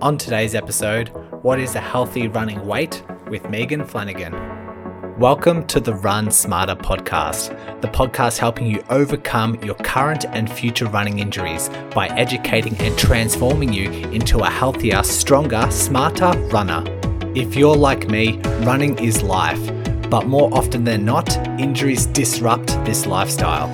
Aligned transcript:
On 0.00 0.18
today's 0.18 0.54
episode, 0.54 1.08
what 1.42 1.58
is 1.58 1.74
a 1.74 1.80
healthy 1.80 2.28
running 2.28 2.66
weight 2.66 3.02
with 3.28 3.48
Megan 3.48 3.84
Flanagan? 3.84 4.32
Welcome 5.18 5.66
to 5.68 5.80
the 5.80 5.94
Run 5.94 6.30
Smarter 6.30 6.76
podcast, 6.76 7.80
the 7.80 7.88
podcast 7.88 8.38
helping 8.38 8.66
you 8.66 8.84
overcome 8.90 9.54
your 9.62 9.76
current 9.76 10.24
and 10.26 10.50
future 10.52 10.86
running 10.86 11.20
injuries 11.20 11.70
by 11.94 12.08
educating 12.08 12.76
and 12.78 12.98
transforming 12.98 13.72
you 13.72 13.90
into 14.10 14.40
a 14.40 14.50
healthier, 14.50 15.02
stronger, 15.02 15.66
smarter 15.70 16.32
runner. 16.48 16.84
If 17.34 17.56
you're 17.56 17.76
like 17.76 18.08
me, 18.08 18.38
running 18.64 18.98
is 18.98 19.22
life, 19.22 19.64
but 20.10 20.26
more 20.26 20.52
often 20.52 20.84
than 20.84 21.04
not, 21.04 21.36
injuries 21.60 22.06
disrupt 22.06 22.68
this 22.84 23.06
lifestyle. 23.06 23.68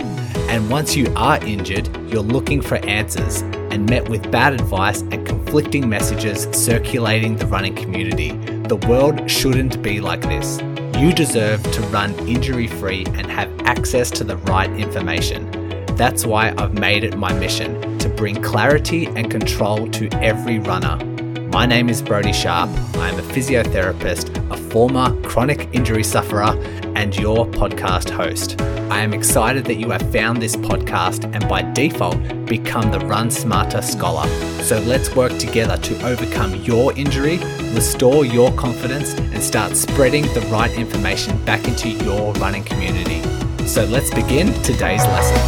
And 0.49 0.71
once 0.71 0.95
you 0.95 1.13
are 1.17 1.43
injured, 1.45 1.89
you're 2.11 2.23
looking 2.23 2.61
for 2.61 2.77
answers 2.85 3.43
and 3.73 3.89
met 3.89 4.07
with 4.09 4.31
bad 4.31 4.53
advice 4.53 5.01
and 5.01 5.27
conflicting 5.27 5.89
messages 5.89 6.47
circulating 6.53 7.37
the 7.37 7.47
running 7.47 7.75
community. 7.75 8.33
The 8.69 8.77
world 8.77 9.29
shouldn't 9.31 9.83
be 9.83 9.99
like 9.99 10.21
this. 10.21 10.61
You 10.99 11.13
deserve 11.13 11.63
to 11.73 11.81
run 11.89 12.15
injury 12.29 12.69
free 12.69 13.05
and 13.15 13.27
have 13.27 13.51
access 13.63 14.11
to 14.13 14.25
the 14.25 14.37
right 14.37 14.71
information. 14.73 15.51
That's 15.97 16.27
why 16.27 16.55
I've 16.59 16.75
made 16.75 17.03
it 17.03 17.17
my 17.17 17.33
mission 17.33 17.99
to 17.99 18.09
bring 18.11 18.43
clarity 18.43 19.07
and 19.07 19.31
control 19.31 19.89
to 19.89 20.09
every 20.23 20.59
runner. 20.59 21.03
My 21.47 21.65
name 21.67 21.89
is 21.89 22.03
Brodie 22.03 22.33
Sharp. 22.33 22.71
I 22.97 23.09
am 23.09 23.19
a 23.19 23.23
physiotherapist, 23.23 24.51
a 24.51 24.57
former 24.71 25.19
chronic 25.23 25.69
injury 25.73 26.05
sufferer, 26.05 26.55
and 27.03 27.17
your 27.17 27.45
podcast 27.47 28.09
host. 28.09 28.61
I 28.89 29.01
am 29.01 29.13
excited 29.13 29.65
that 29.65 29.75
you 29.75 29.91
have 29.91 30.13
found 30.13 30.41
this 30.41 30.55
podcast 30.55 31.25
and 31.35 31.49
by 31.49 31.63
default 31.73 32.17
become 32.47 32.93
the 32.93 33.01
Run 33.01 33.29
Smarter 33.29 33.83
Scholar. 33.83 34.29
So 34.63 34.79
let's 34.79 35.13
work 35.17 35.37
together 35.37 35.77
to 35.79 36.07
overcome 36.07 36.55
your 36.63 36.97
injury, 36.97 37.39
restore 37.75 38.25
your 38.25 38.53
confidence, 38.53 39.15
and 39.15 39.43
start 39.43 39.75
spreading 39.75 40.23
the 40.33 40.43
right 40.43 40.73
information 40.79 41.45
back 41.45 41.67
into 41.67 41.89
your 41.89 42.33
running 42.35 42.63
community. 42.63 43.21
So 43.67 43.85
let's 43.87 44.15
begin 44.15 44.53
today's 44.63 45.03
lesson. 45.03 45.39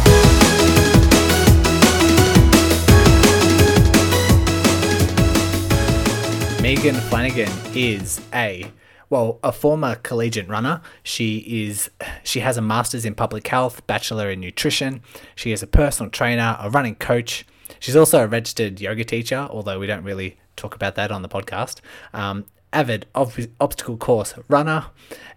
Megan 6.61 6.95
Flanagan 6.95 7.51
is 7.73 8.19
a 8.33 8.69
well, 9.15 9.39
a 9.43 9.53
former 9.53 9.95
collegiate 9.95 10.49
runner. 10.49 10.81
She 11.01 11.37
is 11.47 11.89
she 12.23 12.41
has 12.41 12.57
a 12.57 12.61
master's 12.61 13.05
in 13.05 13.15
public 13.15 13.47
health, 13.47 13.87
bachelor 13.87 14.29
in 14.29 14.41
nutrition. 14.41 15.01
She 15.35 15.53
is 15.53 15.63
a 15.63 15.67
personal 15.67 16.09
trainer, 16.09 16.57
a 16.59 16.69
running 16.69 16.95
coach. 16.95 17.45
She's 17.79 17.95
also 17.95 18.25
a 18.25 18.27
registered 18.27 18.81
yoga 18.81 19.05
teacher, 19.05 19.47
although 19.49 19.79
we 19.79 19.87
don't 19.87 20.03
really 20.03 20.37
talk 20.57 20.75
about 20.75 20.95
that 20.95 21.11
on 21.11 21.21
the 21.21 21.29
podcast. 21.29 21.79
Um, 22.13 22.43
avid 22.73 23.05
ob- 23.15 23.31
obstacle 23.61 23.95
course 23.95 24.33
runner, 24.49 24.87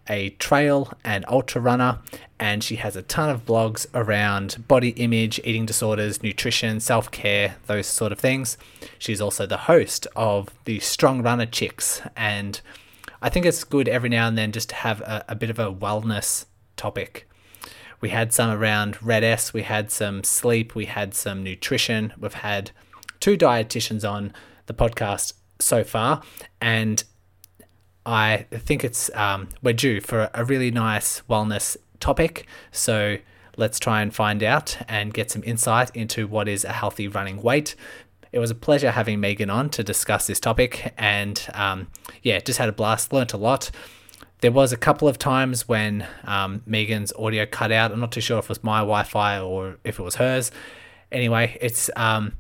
a 0.09 0.31
trail 0.31 0.93
and 1.05 1.25
ultra 1.29 1.61
runner, 1.61 2.01
and 2.41 2.65
she 2.65 2.77
has 2.77 2.97
a 2.97 3.03
ton 3.03 3.31
of 3.31 3.47
blogs 3.47 3.87
around 3.95 4.67
body 4.67 4.89
image, 4.91 5.39
eating 5.45 5.67
disorders, 5.67 6.21
nutrition, 6.21 6.81
self 6.81 7.13
care, 7.13 7.55
those 7.69 7.87
sort 7.87 8.11
of 8.11 8.19
things. 8.19 8.59
She's 8.99 9.21
also 9.21 9.47
the 9.47 9.69
host 9.73 10.09
of 10.17 10.49
the 10.65 10.81
Strong 10.81 11.23
Runner 11.23 11.47
Chicks, 11.47 12.03
and 12.17 12.61
I 13.21 13.29
think 13.29 13.47
it's 13.47 13.65
good 13.65 13.89
every 13.89 14.09
now 14.09 14.29
and 14.29 14.39
then 14.39 14.53
just 14.53 14.69
to 14.71 14.75
have 14.77 15.01
a, 15.01 15.25
a 15.29 15.35
bit 15.35 15.51
of 15.51 15.59
a 15.59 15.73
wellness 15.73 16.47
topic. 16.77 17.29
We 18.01 18.11
had 18.11 18.33
some 18.33 18.51
around 18.51 19.03
RED-S, 19.03 19.53
we 19.53 19.63
had 19.63 19.91
some 19.91 20.23
sleep, 20.23 20.75
we 20.75 20.85
had 20.85 21.15
some 21.15 21.43
nutrition, 21.43 22.13
we've 22.19 22.33
had 22.33 22.71
two 23.19 23.37
dietitians 23.37 24.09
on 24.09 24.33
the 24.67 24.75
podcast 24.75 25.33
so 25.59 25.83
far, 25.83 26.23
and 26.61 27.03
I 28.07 28.47
think 28.53 28.85
it's 28.85 29.11
um, 29.15 29.49
we're 29.63 29.73
due 29.75 30.01
for 30.01 30.31
a 30.33 30.45
really 30.45 30.71
nice 30.71 31.23
wellness 31.29 31.77
topic. 32.01 32.47
So 32.71 33.19
let's 33.57 33.79
try 33.79 34.01
and 34.01 34.15
find 34.15 34.43
out 34.43 34.79
and 34.89 35.13
get 35.13 35.31
some 35.31 35.43
insight 35.45 35.95
into 35.95 36.27
what 36.29 36.49
is 36.49 36.65
a 36.65 36.73
healthy 36.73 37.09
running 37.09 37.43
weight. 37.43 37.75
It 38.33 38.39
was 38.39 38.51
a 38.51 38.55
pleasure 38.55 38.91
having 38.91 39.21
Megan 39.21 39.51
on 39.51 39.71
to 39.71 39.83
discuss 39.83 40.27
this 40.27 40.41
topic, 40.41 40.93
and 40.97 41.45
um, 41.55 41.89
yeah, 42.23 42.41
just 42.41 42.59
had 42.59 42.69
a 42.69 42.73
blast, 42.73 43.13
learnt 43.13 43.33
a 43.33 43.37
lot. 43.37 43.71
There 44.41 44.53
was 44.53 44.73
a 44.73 44.77
couple 44.77 45.09
of 45.09 45.19
times 45.19 45.69
when 45.69 46.07
um, 46.25 46.63
Megan's 46.65 47.13
audio 47.15 47.45
cut 47.45 47.73
out. 47.73 47.91
I'm 47.91 48.01
not 48.01 48.13
too 48.13 48.21
sure 48.21 48.39
if 48.39 48.45
it 48.45 48.49
was 48.49 48.63
my 48.63 48.79
Wi-Fi 48.79 49.41
or 49.41 49.79
if 49.83 49.99
it 49.99 50.03
was 50.03 50.17
hers. 50.17 50.53
Anyway, 51.11 51.59
it's 51.61 51.91
um, 51.97 52.35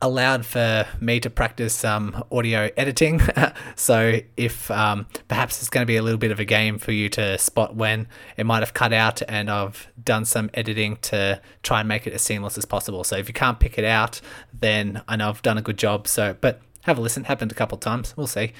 allowed 0.00 0.44
for 0.44 0.86
me 1.00 1.20
to 1.20 1.30
practice 1.30 1.74
some 1.74 2.24
audio 2.30 2.70
editing. 2.76 3.20
so 3.76 4.20
if 4.36 4.70
um, 4.70 5.06
perhaps 5.28 5.60
it's 5.60 5.70
going 5.70 5.82
to 5.82 5.86
be 5.86 5.96
a 5.96 6.02
little 6.02 6.18
bit 6.18 6.30
of 6.30 6.40
a 6.40 6.44
game 6.44 6.78
for 6.78 6.92
you 6.92 7.08
to 7.10 7.38
spot 7.38 7.76
when 7.76 8.08
it 8.36 8.44
might 8.44 8.60
have 8.60 8.74
cut 8.74 8.92
out, 8.92 9.22
and 9.28 9.50
I've 9.50 9.88
done 10.02 10.24
some 10.24 10.50
editing 10.54 10.96
to 11.02 11.40
try 11.62 11.80
and 11.80 11.88
make 11.88 12.06
it 12.06 12.12
as 12.12 12.22
seamless 12.22 12.58
as 12.58 12.64
possible. 12.64 13.04
So 13.04 13.16
if 13.16 13.28
you 13.28 13.34
can't 13.34 13.60
pick 13.60 13.78
it 13.78 13.84
out, 13.84 14.20
then 14.52 15.02
I 15.08 15.16
know 15.16 15.28
I've 15.28 15.42
done 15.42 15.58
a 15.58 15.62
good 15.62 15.78
job. 15.78 16.08
So, 16.08 16.36
but 16.40 16.60
have 16.82 16.98
a 16.98 17.00
listen. 17.00 17.24
Happened 17.24 17.52
a 17.52 17.54
couple 17.54 17.76
of 17.76 17.80
times. 17.80 18.16
We'll 18.16 18.26
see. 18.26 18.52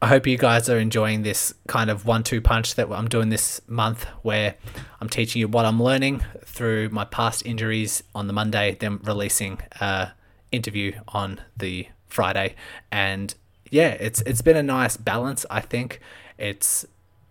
I 0.00 0.06
hope 0.06 0.28
you 0.28 0.38
guys 0.38 0.68
are 0.68 0.78
enjoying 0.78 1.22
this 1.22 1.52
kind 1.66 1.90
of 1.90 2.06
one-two 2.06 2.40
punch 2.40 2.76
that 2.76 2.88
I'm 2.88 3.08
doing 3.08 3.30
this 3.30 3.60
month, 3.66 4.04
where 4.22 4.54
I'm 5.00 5.08
teaching 5.08 5.40
you 5.40 5.48
what 5.48 5.64
I'm 5.64 5.82
learning 5.82 6.24
through 6.44 6.90
my 6.90 7.04
past 7.04 7.44
injuries 7.44 8.04
on 8.14 8.28
the 8.28 8.32
Monday, 8.32 8.76
then 8.78 9.00
releasing. 9.02 9.58
Uh, 9.80 10.10
interview 10.52 10.92
on 11.08 11.40
the 11.56 11.88
Friday, 12.06 12.54
and 12.90 13.34
yeah, 13.70 13.90
it's 13.90 14.20
it's 14.22 14.42
been 14.42 14.56
a 14.56 14.62
nice 14.62 14.96
balance. 14.96 15.44
I 15.50 15.60
think 15.60 16.00
it's 16.38 16.86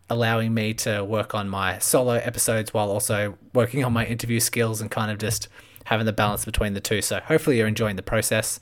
allowing 0.10 0.54
me 0.54 0.74
to 0.74 1.04
work 1.04 1.36
on 1.36 1.50
my 1.50 1.78
solo 1.80 2.14
episodes 2.14 2.74
while 2.74 2.90
also 2.90 3.38
working 3.54 3.84
on 3.84 3.92
my 3.92 4.06
interview 4.06 4.40
skills 4.40 4.80
and 4.80 4.90
kind 4.90 5.12
of 5.12 5.18
just 5.18 5.48
having 5.86 6.06
the 6.06 6.14
balance 6.14 6.46
between 6.46 6.74
the 6.74 6.80
two. 6.80 7.02
So 7.02 7.20
hopefully 7.20 7.58
you're 7.58 7.68
enjoying 7.68 7.96
the 7.96 8.04
process. 8.04 8.60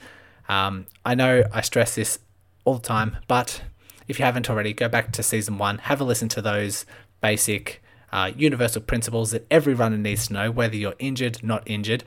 Um, 0.48 0.88
I 1.06 1.16
know 1.16 1.44
I 1.52 1.62
stress 1.62 1.96
this 1.96 2.20
all 2.66 2.76
the 2.76 2.82
time, 2.82 3.18
but 3.28 3.62
if 4.08 4.20
you 4.20 4.26
haven't 4.26 4.50
already, 4.50 4.74
go 4.74 4.88
back 4.88 5.12
to 5.14 5.24
season 5.24 5.58
one, 5.58 5.80
have 5.80 6.02
a 6.02 6.04
listen 6.04 6.30
to 6.30 6.42
those 6.42 6.86
basic 7.22 7.82
uh, 8.12 8.32
universal 8.36 8.82
principles 8.82 9.32
that 9.32 9.46
every 9.50 9.74
runner 9.74 9.98
needs 9.98 10.28
to 10.28 10.34
know, 10.34 10.52
whether 10.52 10.76
you're 10.76 10.96
injured, 11.00 11.44
not 11.44 11.64
injured 11.66 12.04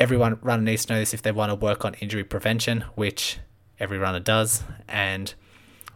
everyone 0.00 0.38
runner 0.42 0.62
needs 0.62 0.84
to 0.86 0.94
know 0.94 0.98
this 1.00 1.14
if 1.14 1.22
they 1.22 1.32
want 1.32 1.50
to 1.50 1.54
work 1.54 1.84
on 1.84 1.94
injury 1.94 2.24
prevention, 2.24 2.82
which 2.94 3.38
every 3.80 3.98
runner 3.98 4.20
does. 4.20 4.62
And 4.88 5.34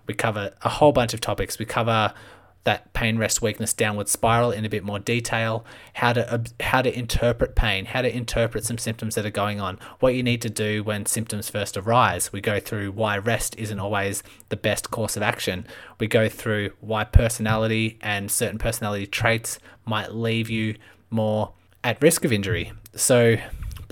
we 0.06 0.14
cover 0.14 0.52
a 0.62 0.68
whole 0.68 0.92
bunch 0.92 1.14
of 1.14 1.20
topics. 1.20 1.58
We 1.58 1.64
cover 1.64 2.12
that 2.64 2.92
pain 2.92 3.18
rest 3.18 3.42
weakness 3.42 3.72
downward 3.72 4.08
spiral 4.08 4.52
in 4.52 4.64
a 4.64 4.68
bit 4.68 4.84
more 4.84 4.98
detail 4.98 5.64
how 5.94 6.12
to 6.12 6.44
how 6.60 6.80
to 6.80 6.96
interpret 6.96 7.56
pain 7.56 7.84
how 7.86 8.02
to 8.02 8.16
interpret 8.16 8.64
some 8.64 8.78
symptoms 8.78 9.14
that 9.16 9.26
are 9.26 9.30
going 9.30 9.60
on 9.60 9.78
what 9.98 10.14
you 10.14 10.22
need 10.22 10.40
to 10.40 10.48
do 10.48 10.82
when 10.84 11.04
symptoms 11.04 11.50
first 11.50 11.76
arise 11.76 12.32
we 12.32 12.40
go 12.40 12.60
through 12.60 12.92
why 12.92 13.18
rest 13.18 13.56
isn't 13.58 13.80
always 13.80 14.22
the 14.48 14.56
best 14.56 14.90
course 14.90 15.16
of 15.16 15.22
action 15.22 15.66
we 15.98 16.06
go 16.06 16.28
through 16.28 16.70
why 16.80 17.02
personality 17.02 17.98
and 18.00 18.30
certain 18.30 18.58
personality 18.58 19.06
traits 19.06 19.58
might 19.84 20.12
leave 20.14 20.48
you 20.48 20.74
more 21.10 21.52
at 21.82 22.00
risk 22.00 22.24
of 22.24 22.32
injury 22.32 22.72
so 22.94 23.36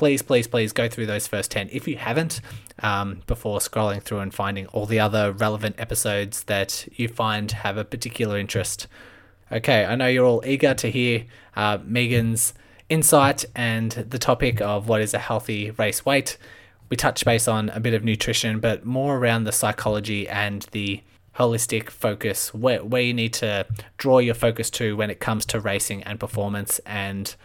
please, 0.01 0.23
please, 0.23 0.47
please 0.47 0.73
go 0.73 0.89
through 0.89 1.05
those 1.05 1.27
first 1.27 1.51
10 1.51 1.69
if 1.73 1.87
you 1.87 1.99
haven't 1.99 2.41
um, 2.79 3.21
before 3.27 3.59
scrolling 3.59 4.03
through 4.03 4.21
and 4.21 4.33
finding 4.33 4.67
all 4.69 4.87
the 4.87 4.99
other 4.99 5.31
relevant 5.31 5.77
episodes 5.77 6.45
that 6.45 6.89
you 6.95 7.07
find 7.07 7.53
have 7.53 7.77
a 7.77 7.85
particular 7.85 8.39
interest. 8.39 8.87
Okay, 9.53 9.85
I 9.85 9.97
know 9.97 10.07
you're 10.07 10.25
all 10.25 10.43
eager 10.47 10.73
to 10.73 10.91
hear 10.91 11.27
uh, 11.55 11.77
Megan's 11.85 12.55
insight 12.89 13.45
and 13.55 13.93
the 13.93 14.19
topic 14.19 14.63
of 14.63 14.89
what 14.89 15.03
is 15.03 15.13
a 15.13 15.19
healthy 15.19 15.71
race 15.73 16.07
weight. 16.07 16.39
We 16.89 16.97
touch 16.97 17.23
base 17.27 17.47
on 17.47 17.69
a 17.69 17.79
bit 17.79 17.93
of 17.93 18.03
nutrition, 18.03 18.59
but 18.59 18.87
more 18.87 19.19
around 19.19 19.45
the 19.45 19.53
psychology 19.53 20.27
and 20.27 20.63
the 20.73 21.03
holistic 21.37 21.91
focus, 21.91 22.55
where, 22.55 22.83
where 22.83 23.03
you 23.03 23.13
need 23.13 23.35
to 23.35 23.67
draw 23.99 24.19
your 24.19 24.35
focus 24.35 24.71
to 24.71 24.97
when 24.97 25.11
it 25.11 25.21
comes 25.21 25.45
to 25.45 25.61
racing 25.61 26.03
and 26.05 26.19
performance 26.19 26.79
and 26.87 27.37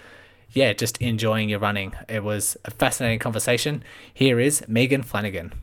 yeah, 0.55 0.71
just 0.71 0.97
enjoying 1.01 1.49
your 1.49 1.59
running. 1.59 1.93
It 2.07 2.23
was 2.23 2.57
a 2.63 2.71
fascinating 2.71 3.19
conversation. 3.19 3.83
Here 4.13 4.39
is 4.39 4.65
Megan 4.69 5.03
Flanagan. 5.03 5.53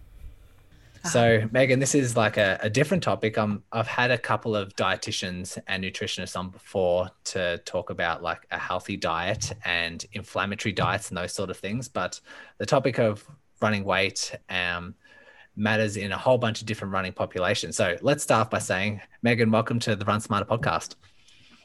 So, 1.04 1.38
uh-huh. 1.38 1.48
Megan, 1.50 1.80
this 1.80 1.94
is 1.94 2.16
like 2.16 2.36
a, 2.36 2.60
a 2.62 2.70
different 2.70 3.02
topic. 3.02 3.36
Um, 3.36 3.64
I've 3.72 3.88
had 3.88 4.10
a 4.10 4.18
couple 4.18 4.54
of 4.54 4.76
dietitians 4.76 5.58
and 5.66 5.82
nutritionists 5.82 6.38
on 6.38 6.50
before 6.50 7.10
to 7.24 7.58
talk 7.64 7.90
about 7.90 8.22
like 8.22 8.46
a 8.52 8.58
healthy 8.58 8.96
diet 8.96 9.52
and 9.64 10.04
inflammatory 10.12 10.72
diets 10.72 11.08
and 11.08 11.16
those 11.16 11.32
sort 11.32 11.50
of 11.50 11.56
things. 11.56 11.88
But 11.88 12.20
the 12.58 12.66
topic 12.66 12.98
of 12.98 13.26
running 13.60 13.84
weight 13.84 14.36
um, 14.50 14.94
matters 15.56 15.96
in 15.96 16.12
a 16.12 16.18
whole 16.18 16.38
bunch 16.38 16.60
of 16.60 16.66
different 16.66 16.92
running 16.92 17.14
populations. 17.14 17.76
So, 17.76 17.96
let's 18.02 18.22
start 18.22 18.50
by 18.50 18.58
saying, 18.58 19.00
Megan, 19.22 19.50
welcome 19.50 19.80
to 19.80 19.96
the 19.96 20.04
Run 20.04 20.20
Smarter 20.20 20.46
podcast. 20.46 20.96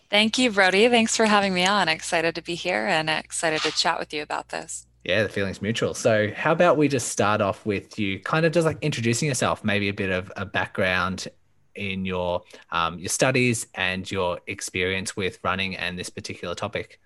Thank 0.10 0.38
you, 0.38 0.52
Brodie. 0.52 0.88
Thanks 0.88 1.18
for 1.18 1.26
having 1.26 1.54
me 1.54 1.66
on. 1.66 1.90
Excited 1.90 2.36
to 2.36 2.42
be 2.42 2.56
here 2.56 2.86
and 2.86 3.10
excited 3.10 3.62
to 3.62 3.72
chat 3.72 4.00
with 4.00 4.14
you 4.14 4.22
about 4.22 4.50
this. 4.50 4.88
Yeah, 5.04 5.24
the 5.24 5.30
feeling's 5.30 5.62
mutual. 5.62 5.94
So, 5.94 6.32
how 6.36 6.52
about 6.52 6.78
we 6.78 6.88
just 6.88 7.10
start 7.10 7.42
off 7.42 7.66
with 7.66 7.98
you 8.00 8.20
kind 8.20 8.46
of 8.46 8.52
just 8.52 8.66
like 8.66 8.78
introducing 8.82 9.28
yourself, 9.28 9.64
maybe 9.64 9.90
a 9.90 9.94
bit 9.94 10.10
of 10.10 10.32
a 10.36 10.46
background 10.46 11.28
in 11.76 12.06
your 12.06 12.44
um, 12.72 13.00
your 13.00 13.10
studies 13.10 13.68
and 13.76 14.10
your 14.10 14.40
experience 14.48 15.16
with 15.16 15.40
running 15.44 15.76
and 15.76 15.98
this 15.98 16.10
particular 16.10 16.56
topic. 16.56 17.00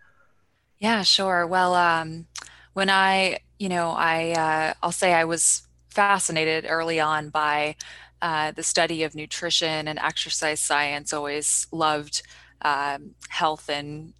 Yeah, 0.80 1.04
sure. 1.04 1.46
Well, 1.46 1.76
um, 1.76 2.26
when 2.74 2.90
I, 2.90 3.40
you 3.60 3.70
know, 3.70 3.92
I 3.92 4.32
uh, 4.32 4.74
I'll 4.82 4.92
say 4.92 5.14
I 5.14 5.26
was 5.26 5.68
fascinated 5.90 6.66
early 6.68 7.00
on 7.00 7.30
by 7.30 7.76
uh, 8.22 8.52
the 8.52 8.64
study 8.64 9.04
of 9.04 9.14
nutrition 9.14 9.88
and 9.88 10.00
exercise 10.00 10.60
science. 10.60 11.14
Always 11.14 11.68
loved 11.72 12.24
um, 12.64 13.16
health 13.30 13.70
and 13.70 14.14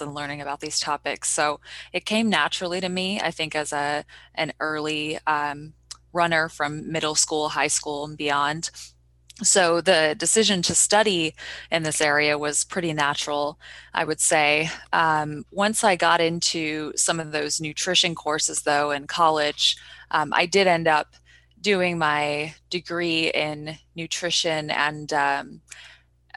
and 0.00 0.14
learning 0.14 0.42
about 0.42 0.60
these 0.60 0.78
topics. 0.78 1.30
So 1.30 1.60
it 1.92 2.04
came 2.04 2.28
naturally 2.28 2.80
to 2.80 2.88
me. 2.88 3.18
I 3.20 3.30
think 3.30 3.54
as 3.54 3.72
a 3.72 4.04
an 4.34 4.52
early 4.60 5.18
um, 5.26 5.72
runner 6.12 6.48
from 6.48 6.90
middle 6.90 7.14
school, 7.14 7.50
high 7.50 7.68
school, 7.68 8.04
and 8.04 8.16
beyond 8.16 8.70
so 9.42 9.80
the 9.80 10.14
decision 10.18 10.62
to 10.62 10.74
study 10.74 11.34
in 11.70 11.82
this 11.82 12.00
area 12.00 12.36
was 12.36 12.64
pretty 12.64 12.92
natural 12.92 13.58
i 13.94 14.04
would 14.04 14.20
say 14.20 14.68
um, 14.92 15.44
once 15.50 15.82
i 15.82 15.96
got 15.96 16.20
into 16.20 16.92
some 16.96 17.18
of 17.20 17.32
those 17.32 17.60
nutrition 17.60 18.14
courses 18.14 18.62
though 18.62 18.90
in 18.90 19.06
college 19.06 19.76
um, 20.10 20.32
i 20.34 20.46
did 20.46 20.66
end 20.66 20.86
up 20.86 21.14
doing 21.60 21.98
my 21.98 22.54
degree 22.70 23.30
in 23.30 23.76
nutrition 23.94 24.70
and 24.70 25.12
um, 25.12 25.60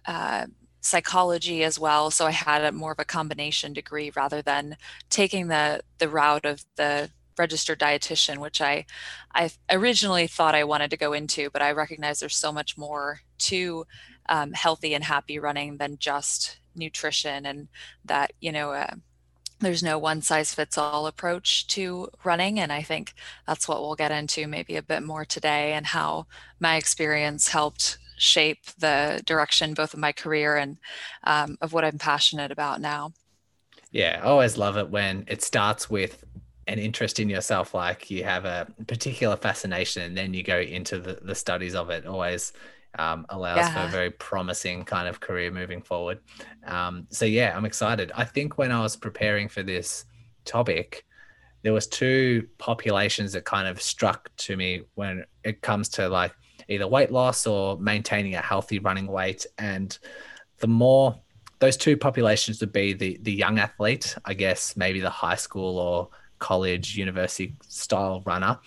uh, 0.06 0.46
psychology 0.84 1.64
as 1.64 1.80
well 1.80 2.12
so 2.12 2.26
i 2.26 2.32
had 2.32 2.64
a 2.64 2.72
more 2.72 2.92
of 2.92 3.00
a 3.00 3.06
combination 3.06 3.74
degree 3.74 4.12
rather 4.16 4.42
than 4.42 4.78
taking 5.10 5.48
the 5.48 5.82
the 5.98 6.10
route 6.10 6.46
of 6.46 6.64
the 6.76 7.10
registered 7.38 7.80
dietitian, 7.80 8.38
which 8.38 8.62
I, 8.62 8.86
I 9.34 9.52
originally 9.72 10.28
thought 10.28 10.56
I 10.56 10.64
wanted 10.64 10.90
to 10.92 10.98
go 10.98 11.14
into, 11.14 11.50
but 11.50 11.62
I 11.62 11.72
recognize 11.72 12.20
there's 12.20 12.36
so 12.36 12.52
much 12.52 12.78
more 12.78 13.22
to 13.40 13.86
um, 14.30 14.54
healthy 14.54 14.94
and 14.94 15.04
happy 15.04 15.40
running 15.40 15.78
than 15.78 15.98
just 15.98 16.58
nutrition, 16.76 17.46
and 17.46 17.68
that 18.06 18.34
you 18.40 18.52
know. 18.52 18.74
Uh, 18.74 18.96
there's 19.60 19.84
no 19.84 19.98
one 19.98 20.22
size 20.22 20.54
fits 20.54 20.78
all 20.78 21.08
approach 21.08 21.66
to 21.68 22.10
running. 22.26 22.60
And 22.60 22.70
I 22.70 22.82
think 22.82 23.14
that's 23.48 23.66
what 23.66 23.80
we'll 23.80 23.96
get 23.96 24.12
into 24.12 24.46
maybe 24.46 24.76
a 24.76 24.82
bit 24.82 25.04
more 25.04 25.24
today 25.24 25.72
and 25.72 25.86
how 25.86 26.26
my 26.60 26.76
experience 26.76 27.48
helped 27.48 27.98
shape 28.24 28.66
the 28.80 29.22
direction 29.26 29.74
both 29.74 29.94
of 29.94 30.00
my 30.00 30.12
career 30.12 30.56
and 30.56 30.78
um, 31.26 31.58
of 31.62 31.74
what 31.74 31.84
I'm 31.84 31.98
passionate 31.98 32.52
about 32.52 32.82
now. 32.82 33.12
Yeah, 33.92 34.20
I 34.24 34.28
always 34.28 34.58
love 34.58 34.78
it 34.78 34.90
when 34.90 35.26
it 35.28 35.44
starts 35.44 35.90
with 35.90 36.24
an 36.68 36.80
interest 36.80 37.20
in 37.20 37.30
yourself, 37.30 37.74
like 37.74 38.10
you 38.10 38.24
have 38.24 38.46
a 38.46 38.68
particular 38.88 39.36
fascination, 39.36 40.04
and 40.04 40.18
then 40.18 40.34
you 40.34 40.42
go 40.44 40.60
into 40.60 41.00
the, 41.00 41.20
the 41.22 41.36
studies 41.36 41.76
of 41.76 41.90
it, 41.90 42.06
always 42.06 42.54
um, 42.98 43.26
allows 43.30 43.58
yeah. 43.58 43.74
for 43.74 43.88
a 43.88 43.92
very 43.92 44.12
promising 44.12 44.86
kind 44.86 45.08
of 45.08 45.20
career 45.20 45.52
moving 45.52 45.82
forward. 45.82 46.20
Um, 46.66 47.08
so 47.10 47.26
yeah, 47.26 47.56
I'm 47.56 47.66
excited. 47.66 48.12
I 48.16 48.24
think 48.24 48.58
when 48.58 48.72
I 48.72 48.82
was 48.82 48.96
preparing 48.96 49.50
for 49.50 49.64
this 49.64 50.06
topic, 50.46 51.06
there 51.64 51.74
was 51.74 51.88
two 51.88 52.48
populations 52.58 53.34
that 53.34 53.46
kind 53.46 53.68
of 53.68 53.82
struck 53.82 54.30
to 54.38 54.56
me 54.56 54.84
when 54.96 55.26
it 55.44 55.62
comes 55.62 55.90
to 55.90 56.08
like 56.08 56.34
either 56.68 56.88
weight 56.88 57.12
loss 57.12 57.46
or 57.48 57.78
maintaining 57.78 58.36
a 58.36 58.42
healthy 58.42 58.80
running 58.80 59.08
weight, 59.08 59.46
and 59.58 59.98
the 60.60 60.68
more 60.68 61.20
those 61.60 61.78
two 61.78 61.96
populations 61.96 62.60
would 62.60 62.74
be 62.74 62.94
the 62.94 63.20
the 63.22 63.32
young 63.34 63.60
athlete, 63.60 64.16
I 64.26 64.34
guess 64.34 64.76
maybe 64.76 65.00
the 65.00 65.10
high 65.10 65.36
school 65.36 65.78
or 65.78 66.10
college, 66.40 66.98
university 66.98 67.56
style 67.68 68.22
runner, 68.26 68.60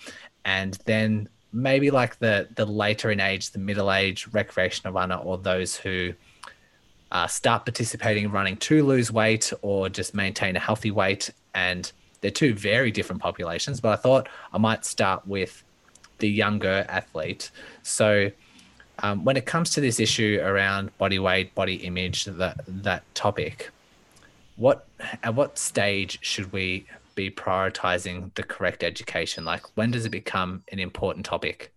and 0.45 0.79
then 0.85 1.29
maybe 1.53 1.91
like 1.91 2.19
the 2.19 2.49
the 2.55 2.67
later 2.67 3.11
in 3.11 3.21
age, 3.21 3.51
the 3.51 3.59
middle 3.59 3.93
age 3.93 4.29
recreational 4.33 4.93
runner, 4.93 5.17
or 5.17 5.39
those 5.39 5.77
who 5.77 6.15
uh, 7.13 7.27
start 7.27 7.65
participating 7.65 8.25
in 8.25 8.33
running 8.33 8.57
to 8.57 8.85
lose 8.85 9.13
weight 9.13 9.53
or 9.63 9.89
just 9.89 10.15
maintain 10.15 10.57
a 10.57 10.61
healthy 10.61 10.91
weight. 10.91 11.31
And 11.55 11.91
they're 12.21 12.31
two 12.31 12.55
very 12.55 12.91
different 12.91 13.23
populations. 13.23 13.81
But 13.81 13.91
I 13.93 13.97
thought 13.97 14.29
I 14.53 14.59
might 14.59 14.85
start 14.85 15.27
with 15.27 15.63
the 16.19 16.29
younger 16.29 16.85
athlete. 16.89 17.51
So 17.83 18.31
um, 19.01 19.25
when 19.25 19.37
it 19.37 19.47
comes 19.47 19.71
to 19.71 19.81
this 19.81 20.01
issue 20.01 20.41
around 20.43 20.97
body 20.99 21.19
weight, 21.19 21.55
body 21.55 21.77
image, 21.77 22.25
that 22.25 22.61
that 22.67 23.03
topic, 23.15 23.71
what 24.57 24.87
at 25.23 25.35
what 25.35 25.59
stage 25.59 26.19
should 26.23 26.53
we 26.53 26.87
be 27.15 27.31
prioritizing 27.31 28.33
the 28.35 28.43
correct 28.43 28.85
education? 28.85 29.45
Like, 29.45 29.63
when 29.77 29.91
does 29.91 30.05
it 30.05 30.11
become 30.11 30.63
an 30.71 30.79
important 30.79 31.27
topic? 31.27 31.73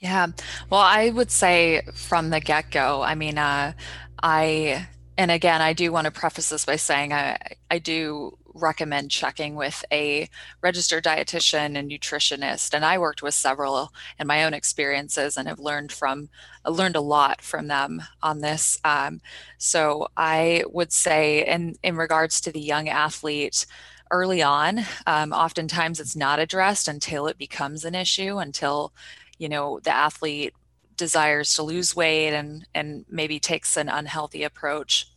Yeah, 0.00 0.28
well, 0.70 0.80
I 0.80 1.10
would 1.10 1.30
say 1.30 1.82
from 1.94 2.30
the 2.30 2.40
get 2.40 2.70
go. 2.70 3.02
I 3.02 3.14
mean, 3.14 3.36
uh, 3.36 3.74
I, 4.22 4.86
and 5.18 5.30
again, 5.30 5.60
I 5.60 5.74
do 5.74 5.92
want 5.92 6.06
to 6.06 6.10
preface 6.10 6.48
this 6.48 6.64
by 6.64 6.76
saying 6.76 7.12
I, 7.12 7.36
I 7.70 7.78
do 7.78 8.38
recommend 8.54 9.10
checking 9.10 9.56
with 9.56 9.84
a 9.92 10.28
registered 10.62 11.04
dietitian 11.04 11.76
and 11.76 11.90
nutritionist. 11.90 12.72
And 12.72 12.84
I 12.84 12.98
worked 12.98 13.22
with 13.22 13.34
several 13.34 13.92
in 14.18 14.26
my 14.26 14.44
own 14.44 14.54
experiences 14.54 15.36
and 15.36 15.48
have 15.48 15.58
learned 15.58 15.92
from 15.92 16.28
learned 16.66 16.96
a 16.96 17.00
lot 17.00 17.42
from 17.42 17.66
them 17.68 18.02
on 18.22 18.40
this. 18.40 18.78
Um, 18.84 19.20
so 19.58 20.08
I 20.16 20.64
would 20.72 20.92
say, 20.92 21.46
in 21.46 21.74
in 21.82 21.96
regards 21.96 22.40
to 22.42 22.52
the 22.52 22.60
young 22.60 22.88
athlete, 22.88 23.66
early 24.10 24.42
on. 24.42 24.80
Um, 25.06 25.32
oftentimes 25.32 25.98
it's 25.98 26.16
not 26.16 26.38
addressed 26.38 26.88
until 26.88 27.26
it 27.26 27.38
becomes 27.38 27.84
an 27.84 27.94
issue, 27.94 28.38
until, 28.38 28.92
you 29.38 29.48
know, 29.48 29.80
the 29.80 29.90
athlete 29.90 30.54
desires 30.96 31.54
to 31.54 31.62
lose 31.62 31.96
weight 31.96 32.32
and, 32.32 32.66
and 32.74 33.04
maybe 33.08 33.40
takes 33.40 33.76
an 33.76 33.88
unhealthy 33.88 34.44
approach 34.44 35.08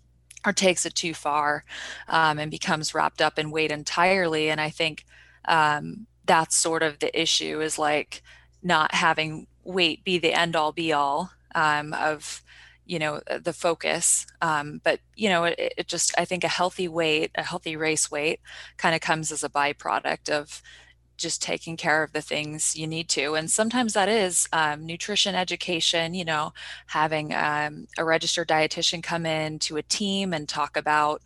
or 0.48 0.54
takes 0.54 0.86
it 0.86 0.96
too 0.96 1.14
far 1.14 1.66
um, 2.08 2.40
and 2.40 2.50
becomes 2.50 2.94
wrapped 2.94 3.22
up 3.22 3.38
in 3.38 3.52
weight 3.52 3.72
entirely. 3.72 4.50
And 4.50 4.62
I 4.62 4.70
think 4.70 5.06
um, 5.46 6.08
that's 6.26 6.56
sort 6.56 6.84
of 6.84 7.00
the 7.00 7.20
issue 7.20 7.60
is 7.60 7.78
like 7.78 8.24
not 8.64 8.94
having 8.94 9.48
weight 9.66 10.06
be 10.06 10.18
the 10.18 10.34
end 10.34 10.56
all 10.56 10.72
be 10.72 10.94
all 10.94 11.32
um, 11.54 11.94
of 11.94 12.42
you 12.86 12.98
know 12.98 13.22
uh, 13.30 13.38
the 13.38 13.52
focus 13.52 14.26
um, 14.42 14.80
but 14.86 15.02
you 15.16 15.28
know 15.28 15.44
it, 15.44 15.74
it, 15.78 15.88
just 15.88 16.18
i 16.18 16.24
think 16.24 16.46
a 16.46 16.48
healthy 16.48 16.88
weight 16.88 17.32
a 17.36 17.44
healthy 17.44 17.76
race 17.76 18.10
weight 18.10 18.40
kind 18.78 18.96
of 18.96 19.02
comes 19.02 19.30
as 19.30 19.44
a 19.44 19.50
byproduct 19.50 20.30
of 20.30 20.62
just 21.18 21.42
taking 21.42 21.76
care 21.78 22.04
of 22.04 22.14
the 22.14 22.22
things 22.22 22.76
you 22.76 22.88
need 22.88 23.10
to 23.10 23.36
and 23.36 23.50
sometimes 23.50 23.94
that 23.94 24.10
is 24.10 24.48
um, 24.54 24.86
nutrition 24.86 25.36
education 25.36 26.14
you 26.14 26.26
know 26.26 26.54
having 26.88 27.34
um, 27.34 27.88
a 27.98 28.06
registered 28.06 28.48
dietitian 28.48 29.02
come 29.04 29.26
in 29.26 29.60
to 29.60 29.78
a 29.78 29.84
team 29.84 30.34
and 30.34 30.48
talk 30.48 30.78
about 30.78 31.22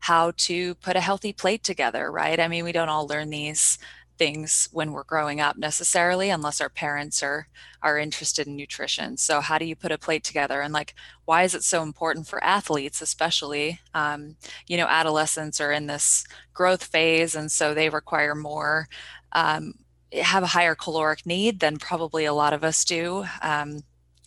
how 0.00 0.32
to 0.36 0.74
put 0.76 0.96
a 0.96 1.00
healthy 1.00 1.32
plate 1.32 1.62
together 1.62 2.10
right? 2.10 2.40
I 2.40 2.48
mean 2.48 2.64
we 2.64 2.72
don't 2.72 2.88
all 2.88 3.06
learn 3.06 3.30
these 3.30 3.78
things 4.18 4.68
when 4.72 4.92
we're 4.92 5.04
growing 5.04 5.40
up 5.40 5.56
necessarily 5.56 6.30
unless 6.30 6.60
our 6.60 6.68
parents 6.68 7.22
are 7.22 7.48
are 7.82 7.98
interested 7.98 8.46
in 8.46 8.56
nutrition. 8.56 9.16
So 9.16 9.40
how 9.40 9.58
do 9.58 9.64
you 9.64 9.76
put 9.76 9.92
a 9.92 9.98
plate 9.98 10.24
together? 10.24 10.60
And 10.60 10.72
like 10.72 10.94
why 11.24 11.42
is 11.42 11.54
it 11.54 11.62
so 11.62 11.82
important 11.82 12.26
for 12.26 12.42
athletes 12.42 13.02
especially 13.02 13.80
um, 13.94 14.36
you 14.66 14.76
know 14.76 14.86
adolescents 14.86 15.60
are 15.60 15.72
in 15.72 15.86
this 15.86 16.24
growth 16.54 16.84
phase 16.84 17.34
and 17.34 17.50
so 17.50 17.74
they 17.74 17.88
require 17.88 18.34
more 18.34 18.88
um, 19.36 19.74
have 20.12 20.42
a 20.42 20.48
higher 20.48 20.74
caloric 20.74 21.24
need 21.24 21.60
than 21.60 21.76
probably 21.76 22.24
a 22.24 22.34
lot 22.34 22.52
of 22.52 22.64
us 22.64 22.84
do. 22.84 23.24
Um, 23.40 23.82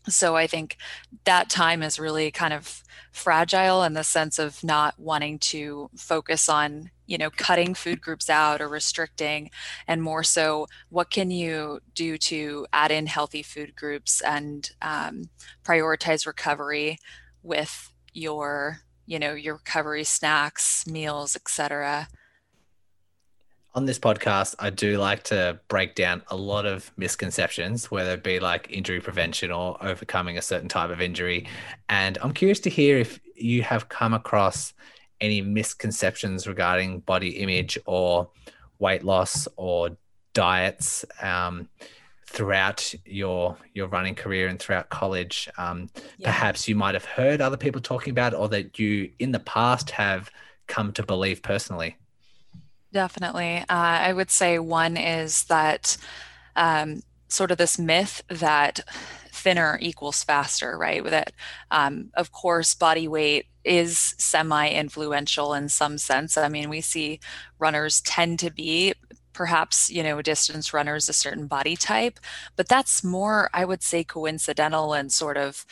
so 0.07 0.35
i 0.35 0.47
think 0.47 0.77
that 1.25 1.49
time 1.49 1.83
is 1.83 1.99
really 1.99 2.31
kind 2.31 2.53
of 2.53 2.83
fragile 3.11 3.83
in 3.83 3.93
the 3.93 4.03
sense 4.03 4.39
of 4.39 4.63
not 4.63 4.97
wanting 4.99 5.39
to 5.39 5.89
focus 5.95 6.47
on 6.47 6.89
you 7.05 7.17
know 7.17 7.29
cutting 7.29 7.73
food 7.73 7.99
groups 7.99 8.29
out 8.29 8.61
or 8.61 8.67
restricting 8.67 9.49
and 9.87 10.01
more 10.01 10.23
so 10.23 10.67
what 10.89 11.09
can 11.09 11.31
you 11.31 11.79
do 11.95 12.17
to 12.17 12.65
add 12.71 12.91
in 12.91 13.07
healthy 13.07 13.43
food 13.43 13.75
groups 13.75 14.21
and 14.21 14.71
um, 14.81 15.29
prioritize 15.63 16.25
recovery 16.25 16.97
with 17.43 17.91
your 18.13 18.79
you 19.05 19.17
know 19.19 19.33
your 19.33 19.55
recovery 19.55 20.03
snacks 20.03 20.85
meals 20.87 21.35
etc 21.35 22.07
on 23.75 23.85
this 23.85 23.99
podcast, 23.99 24.55
I 24.59 24.71
do 24.71 24.97
like 24.97 25.23
to 25.25 25.59
break 25.67 25.95
down 25.95 26.23
a 26.29 26.35
lot 26.35 26.65
of 26.65 26.91
misconceptions, 26.97 27.91
whether 27.91 28.13
it 28.13 28.23
be 28.23 28.39
like 28.39 28.67
injury 28.71 28.99
prevention 28.99 29.51
or 29.51 29.77
overcoming 29.83 30.37
a 30.37 30.41
certain 30.41 30.69
type 30.69 30.89
of 30.89 31.01
injury. 31.01 31.47
And 31.87 32.17
I'm 32.21 32.33
curious 32.33 32.59
to 32.61 32.69
hear 32.69 32.97
if 32.97 33.19
you 33.35 33.61
have 33.63 33.87
come 33.87 34.13
across 34.13 34.73
any 35.21 35.41
misconceptions 35.41 36.47
regarding 36.47 37.01
body 37.01 37.29
image 37.29 37.77
or 37.85 38.29
weight 38.79 39.03
loss 39.03 39.47
or 39.55 39.97
diets 40.33 41.05
um, 41.21 41.69
throughout 42.25 42.93
your 43.05 43.57
your 43.73 43.87
running 43.87 44.15
career 44.15 44.47
and 44.47 44.59
throughout 44.59 44.89
college. 44.89 45.49
Um, 45.57 45.89
yeah. 46.17 46.27
Perhaps 46.27 46.67
you 46.67 46.75
might 46.75 46.95
have 46.95 47.05
heard 47.05 47.41
other 47.41 47.57
people 47.57 47.81
talking 47.81 48.11
about, 48.11 48.33
or 48.33 48.49
that 48.49 48.79
you 48.79 49.11
in 49.19 49.31
the 49.31 49.39
past 49.39 49.91
have 49.91 50.31
come 50.67 50.91
to 50.93 51.03
believe 51.03 51.43
personally. 51.43 51.97
Definitely. 52.91 53.57
Uh, 53.59 53.65
I 53.69 54.13
would 54.13 54.31
say 54.31 54.57
one 54.57 54.97
is 54.97 55.43
that 55.45 55.95
um, 56.55 57.01
sort 57.27 57.51
of 57.51 57.57
this 57.57 57.77
myth 57.77 58.23
that 58.29 58.79
thinner 59.31 59.77
equals 59.81 60.23
faster, 60.23 60.77
right? 60.77 61.03
That, 61.03 61.33
um, 61.71 62.09
of 62.15 62.31
course, 62.31 62.73
body 62.73 63.07
weight 63.07 63.45
is 63.63 64.15
semi 64.17 64.69
influential 64.69 65.53
in 65.53 65.69
some 65.69 65.97
sense. 65.99 66.35
I 66.37 66.49
mean, 66.49 66.69
we 66.69 66.81
see 66.81 67.19
runners 67.59 68.01
tend 68.01 68.39
to 68.39 68.49
be 68.51 68.93
perhaps, 69.33 69.89
you 69.91 70.01
know, 70.03 70.21
distance 70.21 70.73
runners 70.73 71.07
a 71.07 71.13
certain 71.13 71.47
body 71.47 71.75
type, 71.75 72.19
but 72.55 72.67
that's 72.67 73.03
more, 73.03 73.49
I 73.53 73.65
would 73.65 73.83
say, 73.83 74.03
coincidental 74.03 74.93
and 74.93 75.11
sort 75.11 75.37
of 75.37 75.65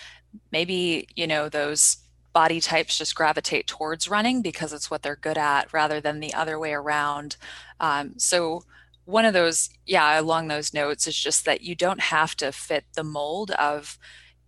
maybe, 0.52 1.08
you 1.16 1.28
know, 1.28 1.50
those 1.50 1.98
body 2.38 2.62
types 2.62 3.00
just 3.00 3.16
gravitate 3.16 3.66
towards 3.66 4.08
running 4.08 4.44
because 4.44 4.72
it's 4.72 4.92
what 4.92 5.02
they're 5.02 5.16
good 5.16 5.40
at 5.40 5.74
rather 5.74 6.00
than 6.00 6.20
the 6.20 6.36
other 6.36 6.60
way 6.60 6.72
around. 6.72 7.36
Um, 7.80 8.14
so, 8.20 8.62
one 9.06 9.26
of 9.26 9.34
those, 9.34 9.72
yeah, 9.88 10.20
along 10.20 10.48
those 10.48 10.72
notes 10.72 11.08
is 11.08 11.18
just 11.18 11.46
that 11.46 11.62
you 11.62 11.74
don't 11.74 12.00
have 12.00 12.36
to 12.36 12.52
fit 12.52 12.86
the 12.94 13.04
mold 13.04 13.50
of 13.52 13.98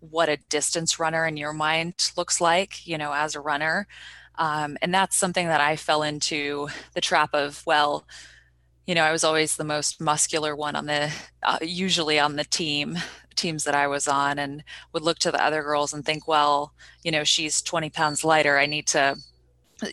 what 0.01 0.29
a 0.29 0.38
distance 0.50 1.00
runner 1.00 1.25
in 1.25 1.36
your 1.36 1.51
mind 1.51 2.12
looks 2.15 2.39
like, 2.39 2.86
you 2.86 2.96
know, 2.96 3.12
as 3.12 3.34
a 3.34 3.41
runner. 3.41 3.88
Um, 4.36 4.77
and 4.84 4.93
that's 4.93 5.15
something 5.15 5.48
that 5.48 5.60
I 5.60 5.75
fell 5.75 6.03
into 6.03 6.67
the 6.93 7.01
trap 7.01 7.31
of, 7.34 7.63
well, 7.65 8.05
you 8.86 8.93
know, 8.93 9.03
I 9.03 9.12
was 9.12 9.24
always 9.24 9.55
the 9.55 9.63
most 9.63 10.00
muscular 10.00 10.55
one 10.55 10.75
on 10.75 10.86
the, 10.86 11.12
uh, 11.41 11.58
usually 11.63 12.19
on 12.19 12.36
the 12.36 12.43
team 12.43 13.00
teams 13.39 13.63
that 13.63 13.75
I 13.75 13.88
was 13.88 14.08
on 14.08 14.38
and 14.38 14.63
would 14.93 15.03
look 15.03 15.19
to 15.19 15.31
the 15.31 15.43
other 15.43 15.63
girls 15.63 15.93
and 15.93 16.05
think, 16.05 16.27
well, 16.27 16.74
you 17.03 17.12
know, 17.12 17.24
she's 17.24 17.62
20 17.62 17.89
pounds 17.89 18.24
lighter. 18.24 18.58
I 18.58 18.65
need 18.65 18.88
to, 18.88 19.17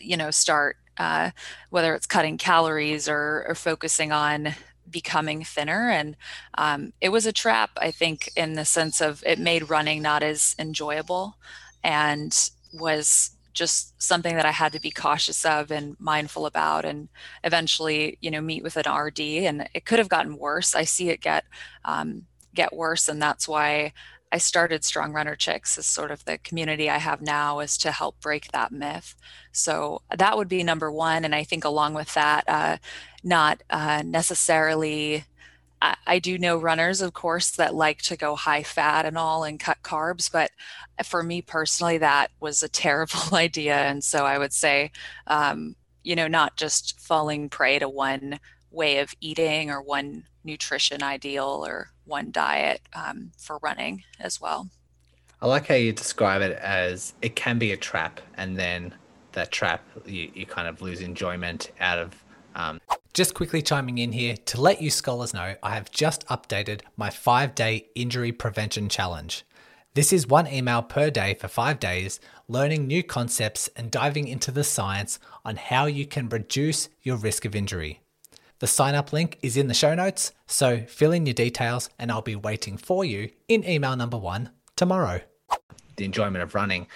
you 0.01 0.17
know, 0.17 0.31
start 0.31 0.77
uh, 0.97 1.31
whether 1.69 1.93
it's 1.93 2.05
cutting 2.05 2.37
calories 2.37 3.07
or, 3.07 3.45
or 3.47 3.55
focusing 3.55 4.11
on 4.11 4.55
becoming 4.89 5.43
thinner. 5.43 5.89
And 5.89 6.15
um, 6.57 6.93
it 7.01 7.09
was 7.09 7.25
a 7.25 7.33
trap, 7.33 7.71
I 7.77 7.91
think, 7.91 8.29
in 8.35 8.53
the 8.53 8.65
sense 8.65 9.01
of 9.01 9.23
it 9.25 9.39
made 9.39 9.69
running 9.69 10.01
not 10.01 10.23
as 10.23 10.55
enjoyable 10.59 11.37
and 11.83 12.49
was 12.73 13.31
just 13.53 13.99
something 14.01 14.35
that 14.35 14.45
I 14.45 14.51
had 14.51 14.71
to 14.73 14.79
be 14.79 14.91
cautious 14.91 15.43
of 15.43 15.71
and 15.71 15.95
mindful 15.99 16.45
about 16.45 16.85
and 16.85 17.09
eventually, 17.43 18.17
you 18.21 18.29
know, 18.29 18.41
meet 18.41 18.63
with 18.63 18.77
an 18.77 18.91
RD 18.91 19.19
and 19.19 19.67
it 19.73 19.85
could 19.85 19.99
have 19.99 20.09
gotten 20.09 20.37
worse. 20.37 20.75
I 20.75 20.83
see 20.83 21.09
it 21.09 21.21
get 21.21 21.43
um, 21.83 22.27
get 22.57 22.73
worse. 22.75 23.07
And 23.07 23.21
that's 23.21 23.47
why 23.47 23.93
I 24.31 24.39
started 24.39 24.83
Strong 24.83 25.13
Runner 25.13 25.35
Chicks 25.35 25.77
as 25.77 25.85
sort 25.85 26.11
of 26.11 26.25
the 26.25 26.37
community 26.39 26.89
I 26.89 26.97
have 26.97 27.21
now 27.21 27.59
is 27.59 27.77
to 27.77 27.91
help 27.91 28.19
break 28.19 28.51
that 28.51 28.71
myth. 28.73 29.15
So 29.53 30.01
that 30.15 30.35
would 30.35 30.49
be 30.49 30.63
number 30.63 30.91
one. 30.91 31.23
And 31.23 31.33
I 31.33 31.43
think 31.45 31.63
along 31.63 31.93
with 31.93 32.13
that, 32.15 32.43
uh, 32.47 32.77
not 33.23 33.63
uh, 33.69 34.03
necessarily. 34.05 35.23
I, 35.79 36.17
do 36.17 36.39
know 36.39 36.57
runners, 36.57 37.01
of 37.01 37.13
course, 37.13 37.51
that 37.51 37.75
like 37.75 38.01
to 38.03 38.17
go 38.17 38.35
high 38.35 38.63
fat 38.63 39.05
and 39.05 39.15
all 39.15 39.43
and 39.43 39.59
cut 39.59 39.83
carbs, 39.83 40.31
but 40.31 40.49
for 41.05 41.21
me 41.21 41.43
personally, 41.43 41.99
that 41.99 42.31
was 42.39 42.63
a 42.63 42.67
terrible 42.85 43.35
idea. 43.35 43.75
And 43.75 44.03
so 44.03 44.25
I 44.25 44.39
would 44.39 44.53
say, 44.53 44.91
um, 45.27 45.75
you 46.03 46.15
know, 46.15 46.27
not 46.27 46.57
just 46.57 46.99
falling 46.99 47.47
prey 47.47 47.77
to 47.77 47.87
one 47.87 48.39
way 48.71 48.97
of 48.97 49.13
eating 49.21 49.69
or 49.69 49.79
one 49.79 50.23
nutrition 50.43 51.03
ideal 51.03 51.63
or 51.63 51.91
one 52.07 52.31
diet 52.31 52.81
um, 52.93 53.31
for 53.37 53.57
running 53.59 54.03
as 54.19 54.41
well. 54.41 54.69
I 55.41 55.47
like 55.47 55.67
how 55.67 55.75
you 55.75 55.93
describe 55.93 56.41
it 56.41 56.57
as 56.57 57.13
it 57.21 57.35
can 57.35 57.59
be 57.59 57.71
a 57.71 57.77
trap, 57.77 58.19
and 58.35 58.57
then 58.57 58.93
that 59.33 59.51
trap 59.51 59.85
you, 60.05 60.31
you 60.33 60.45
kind 60.45 60.67
of 60.67 60.81
lose 60.81 61.01
enjoyment 61.01 61.71
out 61.79 61.99
of. 61.99 62.23
Um... 62.55 62.81
Just 63.13 63.33
quickly 63.33 63.61
chiming 63.61 63.99
in 63.99 64.11
here 64.11 64.35
to 64.45 64.61
let 64.61 64.81
you 64.81 64.89
scholars 64.89 65.33
know, 65.33 65.55
I 65.61 65.75
have 65.75 65.91
just 65.91 66.25
updated 66.27 66.81
my 66.95 67.09
five 67.09 67.53
day 67.53 67.87
injury 67.95 68.31
prevention 68.31 68.89
challenge. 68.89 69.43
This 69.93 70.13
is 70.13 70.27
one 70.27 70.47
email 70.47 70.83
per 70.83 71.09
day 71.09 71.33
for 71.33 71.47
five 71.47 71.79
days, 71.79 72.19
learning 72.47 72.85
new 72.85 73.01
concepts 73.01 73.67
and 73.75 73.89
diving 73.89 74.27
into 74.27 74.51
the 74.51 74.63
science 74.63 75.19
on 75.43 75.55
how 75.55 75.85
you 75.87 76.05
can 76.05 76.29
reduce 76.29 76.89
your 77.01 77.17
risk 77.17 77.45
of 77.45 77.55
injury. 77.55 78.01
The 78.59 78.67
sign 78.67 78.95
up 78.95 79.13
link 79.13 79.37
is 79.41 79.55
in 79.55 79.67
the 79.67 79.73
show 79.73 79.93
notes, 79.93 80.31
so 80.47 80.79
fill 80.87 81.11
in 81.11 81.25
your 81.25 81.33
details 81.33 81.89
and 81.99 82.11
I'll 82.11 82.21
be 82.21 82.35
waiting 82.35 82.77
for 82.77 83.05
you 83.05 83.29
in 83.47 83.67
email 83.67 83.95
number 83.95 84.17
one 84.17 84.49
tomorrow. 84.75 85.21
The 85.95 86.05
enjoyment 86.05 86.43
of 86.43 86.55
running. 86.55 86.87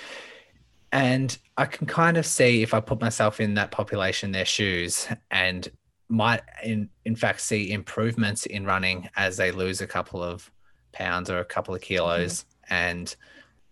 And 0.92 1.38
I 1.58 1.66
can 1.66 1.88
kind 1.88 2.18
of 2.18 2.26
see 2.26 2.64
if 2.64 2.74
I 2.74 2.80
put 2.80 3.00
myself 3.00 3.40
in 3.40 3.54
that 3.54 3.72
population, 3.72 4.32
their 4.32 4.46
shoes, 4.46 5.08
and 5.30 5.70
might 6.10 6.42
in, 6.64 6.90
in 7.06 7.16
fact 7.16 7.40
see 7.40 7.72
improvements 7.72 8.46
in 8.46 8.66
running 8.66 9.10
as 9.16 9.38
they 9.38 9.52
lose 9.52 9.80
a 9.80 9.88
couple 9.88 10.22
of 10.22 10.52
pounds 10.92 11.30
or 11.30 11.40
a 11.40 11.46
couple 11.46 11.74
of 11.74 11.82
kilos 11.82 12.44
mm-hmm. 12.44 12.74
and 12.74 13.16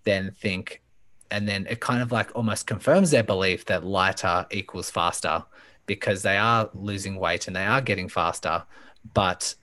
then 0.05 0.31
think 0.31 0.81
and 1.31 1.47
then 1.47 1.67
it 1.69 1.81
kind 1.81 2.01
of 2.01 2.11
like 2.11 2.33
almost 2.35 2.65
confirms 2.65 3.11
their 3.11 3.23
belief 3.23 3.65
that 3.65 3.83
lighter 3.83 4.45
equals 4.51 4.89
faster 4.89 5.43
because 5.89 6.21
they 6.21 6.37
are 6.37 6.69
losing 6.75 7.15
weight 7.15 7.47
and 7.47 7.55
they 7.55 7.65
are 7.65 7.81
getting 7.81 8.07
faster, 8.07 8.61
but 9.15 9.55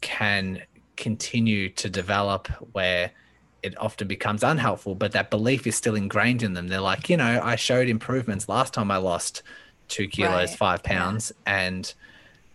can 0.00 0.62
continue 0.96 1.68
to 1.68 1.90
develop 1.90 2.46
where 2.70 3.10
it 3.64 3.76
often 3.76 4.06
becomes 4.06 4.44
unhelpful, 4.44 4.94
but 4.94 5.10
that 5.10 5.30
belief 5.30 5.66
is 5.66 5.74
still 5.74 5.96
ingrained 5.96 6.44
in 6.44 6.54
them. 6.54 6.68
They're 6.68 6.80
like, 6.80 7.10
you 7.10 7.16
know, 7.16 7.40
I 7.42 7.56
showed 7.56 7.88
improvements 7.88 8.48
last 8.48 8.72
time 8.72 8.92
I 8.92 8.98
lost 8.98 9.42
two 9.88 10.06
kilos, 10.06 10.50
right. 10.50 10.58
five 10.58 10.82
pounds, 10.84 11.32
yeah. 11.44 11.66
and 11.66 11.94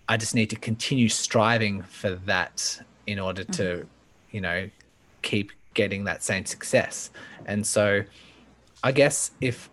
I 0.08 0.15
just 0.15 0.34
need 0.34 0.50
to 0.51 0.56
continue 0.56 1.10
striving 1.10 1.82
for 1.82 2.12
that 2.25 2.82
in 3.06 3.20
order 3.20 3.44
to, 3.44 3.63
mm-hmm. 3.63 3.88
you 4.32 4.39
know, 4.39 4.70
keep 5.24 5.51
getting 5.74 6.06
that 6.06 6.24
same 6.24 6.46
success. 6.46 7.10
And 7.46 7.67
so 7.67 8.03
I 8.82 8.94
guess 8.94 9.32
if, 9.41 9.70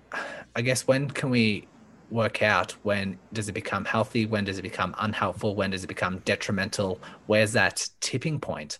I 0.56 0.62
guess 0.62 0.88
when 0.88 1.10
can 1.10 1.30
we 1.30 1.68
work 2.10 2.42
out 2.42 2.72
when 2.82 3.18
does 3.32 3.48
it 3.48 3.52
become 3.52 3.84
healthy 3.84 4.26
when 4.26 4.44
does 4.44 4.58
it 4.58 4.62
become 4.62 4.94
unhelpful 4.98 5.54
when 5.54 5.70
does 5.70 5.84
it 5.84 5.88
become 5.88 6.18
detrimental? 6.20 7.00
Where's 7.26 7.52
that 7.52 7.88
tipping 8.00 8.40
point? 8.40 8.78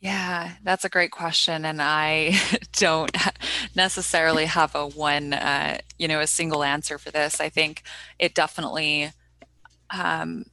Yeah 0.00 0.52
that's 0.64 0.84
a 0.84 0.88
great 0.88 1.12
question 1.12 1.64
and 1.64 1.80
i 1.80 2.34
don't 2.72 3.16
necessarily 3.76 4.46
have 4.46 4.74
a 4.74 4.86
one 4.86 5.32
uh, 5.32 5.78
you 5.98 6.08
know 6.08 6.20
a 6.20 6.26
single 6.26 6.64
answer 6.64 6.98
for 6.98 7.10
this. 7.10 7.40
I 7.40 7.48
think 7.48 7.82
it 8.18 8.34
definitely 8.34 9.12
um, 9.90 10.46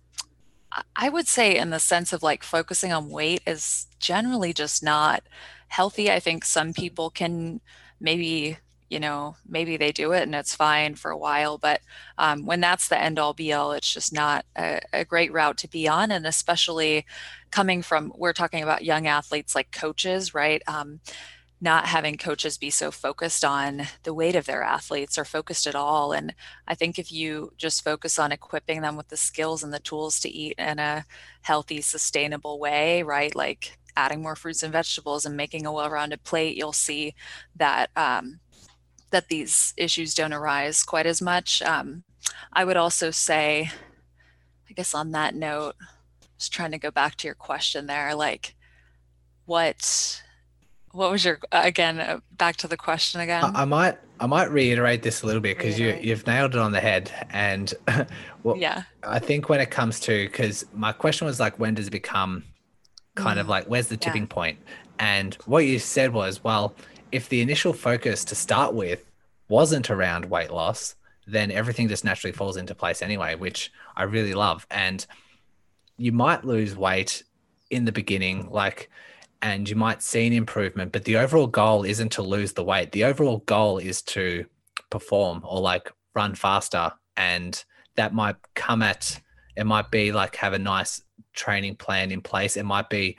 i 0.95 1.09
would 1.09 1.27
say 1.27 1.57
in 1.57 1.71
the 1.71 1.79
sense 1.79 2.13
of 2.13 2.21
like 2.21 2.43
focusing 2.43 2.93
on 2.93 3.09
weight 3.09 3.41
is 3.47 3.87
generally 3.99 4.53
just 4.53 4.83
not 4.83 5.23
healthy. 5.69 6.11
I 6.11 6.19
think 6.19 6.43
some 6.43 6.73
people 6.73 7.09
can 7.09 7.61
maybe 7.99 8.57
you 8.89 8.99
know, 8.99 9.35
maybe 9.47 9.77
they 9.77 9.91
do 9.91 10.11
it 10.11 10.23
and 10.23 10.33
it's 10.33 10.55
fine 10.55 10.95
for 10.95 11.11
a 11.11 11.17
while. 11.17 11.57
But 11.57 11.81
um, 12.17 12.45
when 12.45 12.59
that's 12.59 12.87
the 12.87 12.99
end 12.99 13.19
all 13.19 13.33
be 13.33 13.53
all, 13.53 13.71
it's 13.71 13.93
just 13.93 14.11
not 14.11 14.45
a, 14.57 14.81
a, 14.91 15.05
great 15.05 15.31
route 15.31 15.57
to 15.59 15.67
be 15.67 15.87
on. 15.87 16.11
And 16.11 16.25
especially 16.25 17.05
coming 17.51 17.81
from, 17.81 18.11
we're 18.15 18.33
talking 18.33 18.63
about 18.63 18.83
young 18.83 19.07
athletes 19.07 19.55
like 19.55 19.71
coaches, 19.71 20.33
right? 20.33 20.61
Um, 20.67 20.99
not 21.61 21.85
having 21.85 22.17
coaches 22.17 22.57
be 22.57 22.69
so 22.69 22.89
focused 22.89 23.43
on 23.43 23.83
the 24.03 24.13
weight 24.13 24.35
of 24.35 24.45
their 24.45 24.63
athletes 24.63 25.17
or 25.17 25.25
focused 25.25 25.67
at 25.67 25.75
all. 25.75 26.13
And 26.13 26.33
I 26.67 26.75
think 26.75 26.97
if 26.97 27.11
you 27.11 27.51
just 27.57 27.83
focus 27.83 28.17
on 28.17 28.31
equipping 28.31 28.81
them 28.81 28.95
with 28.95 29.09
the 29.09 29.17
skills 29.17 29.61
and 29.61 29.73
the 29.73 29.79
tools 29.79 30.19
to 30.21 30.29
eat 30.29 30.55
in 30.57 30.79
a 30.79 31.05
healthy, 31.41 31.81
sustainable 31.81 32.59
way, 32.59 33.03
right? 33.03 33.35
Like 33.35 33.77
adding 33.97 34.21
more 34.21 34.37
fruits 34.37 34.63
and 34.63 34.71
vegetables 34.71 35.25
and 35.25 35.35
making 35.35 35.65
a 35.65 35.73
well 35.73 35.89
rounded 35.89 36.23
plate, 36.23 36.55
you'll 36.55 36.71
see 36.71 37.13
that. 37.57 37.89
Um, 37.95 38.39
that 39.11 39.27
these 39.27 39.73
issues 39.77 40.13
don't 40.13 40.33
arise 40.33 40.83
quite 40.83 41.05
as 41.05 41.21
much. 41.21 41.61
Um, 41.61 42.03
I 42.53 42.65
would 42.65 42.77
also 42.77 43.11
say, 43.11 43.71
I 44.69 44.73
guess 44.73 44.93
on 44.93 45.11
that 45.11 45.35
note, 45.35 45.75
just 46.37 46.53
trying 46.53 46.71
to 46.71 46.77
go 46.77 46.91
back 46.91 47.15
to 47.17 47.27
your 47.27 47.35
question 47.35 47.87
there, 47.87 48.15
like 48.15 48.55
what 49.45 50.21
what 50.91 51.11
was 51.11 51.25
your 51.25 51.39
again 51.51 51.99
uh, 51.99 52.19
back 52.31 52.55
to 52.55 52.67
the 52.67 52.77
question 52.77 53.19
again 53.19 53.43
i, 53.43 53.61
I 53.61 53.65
might 53.65 53.97
i 54.19 54.25
might 54.25 54.51
reiterate 54.51 55.01
this 55.01 55.23
a 55.23 55.25
little 55.25 55.41
bit 55.41 55.57
because 55.57 55.79
you 55.79 55.97
you've 56.01 56.25
nailed 56.25 56.55
it 56.55 56.59
on 56.59 56.71
the 56.71 56.79
head 56.79 57.11
and 57.31 57.73
well 58.43 58.57
yeah 58.57 58.83
i 59.03 59.19
think 59.19 59.49
when 59.49 59.59
it 59.59 59.71
comes 59.71 59.99
to 60.01 60.27
because 60.27 60.65
my 60.73 60.91
question 60.91 61.25
was 61.25 61.39
like 61.39 61.57
when 61.59 61.73
does 61.73 61.87
it 61.87 61.91
become 61.91 62.43
kind 63.15 63.37
mm. 63.37 63.41
of 63.41 63.47
like 63.47 63.65
where's 63.65 63.87
the 63.87 63.97
tipping 63.97 64.23
yeah. 64.23 64.33
point? 64.33 64.59
and 64.99 65.35
what 65.45 65.65
you 65.65 65.79
said 65.79 66.13
was 66.13 66.43
well 66.43 66.75
if 67.11 67.29
the 67.29 67.41
initial 67.41 67.73
focus 67.73 68.23
to 68.25 68.35
start 68.35 68.73
with 68.73 69.03
wasn't 69.47 69.89
around 69.89 70.25
weight 70.25 70.51
loss, 70.51 70.95
then 71.25 71.51
everything 71.51 71.87
just 71.87 72.05
naturally 72.05 72.31
falls 72.31 72.57
into 72.57 72.75
place 72.75 73.01
anyway, 73.01 73.35
which 73.35 73.71
I 73.95 74.03
really 74.03 74.33
love. 74.33 74.65
And 74.71 75.05
you 75.97 76.11
might 76.11 76.45
lose 76.45 76.75
weight 76.75 77.23
in 77.69 77.85
the 77.85 77.91
beginning, 77.91 78.49
like, 78.49 78.89
and 79.41 79.69
you 79.69 79.75
might 79.75 80.01
see 80.01 80.27
an 80.27 80.33
improvement, 80.33 80.91
but 80.91 81.05
the 81.05 81.17
overall 81.17 81.47
goal 81.47 81.83
isn't 81.83 82.11
to 82.13 82.21
lose 82.21 82.53
the 82.53 82.63
weight. 82.63 82.91
The 82.91 83.05
overall 83.05 83.39
goal 83.45 83.77
is 83.77 84.01
to 84.03 84.45
perform 84.89 85.43
or 85.47 85.61
like 85.61 85.91
run 86.13 86.35
faster 86.35 86.91
and 87.15 87.63
that 87.95 88.13
might 88.13 88.35
come 88.55 88.81
at 88.81 89.19
it 89.55 89.65
might 89.65 89.91
be 89.91 90.13
like 90.13 90.37
have 90.37 90.53
a 90.53 90.59
nice 90.59 91.01
training 91.33 91.75
plan 91.75 92.11
in 92.11 92.21
place. 92.21 92.55
It 92.55 92.63
might 92.63 92.89
be 92.89 93.17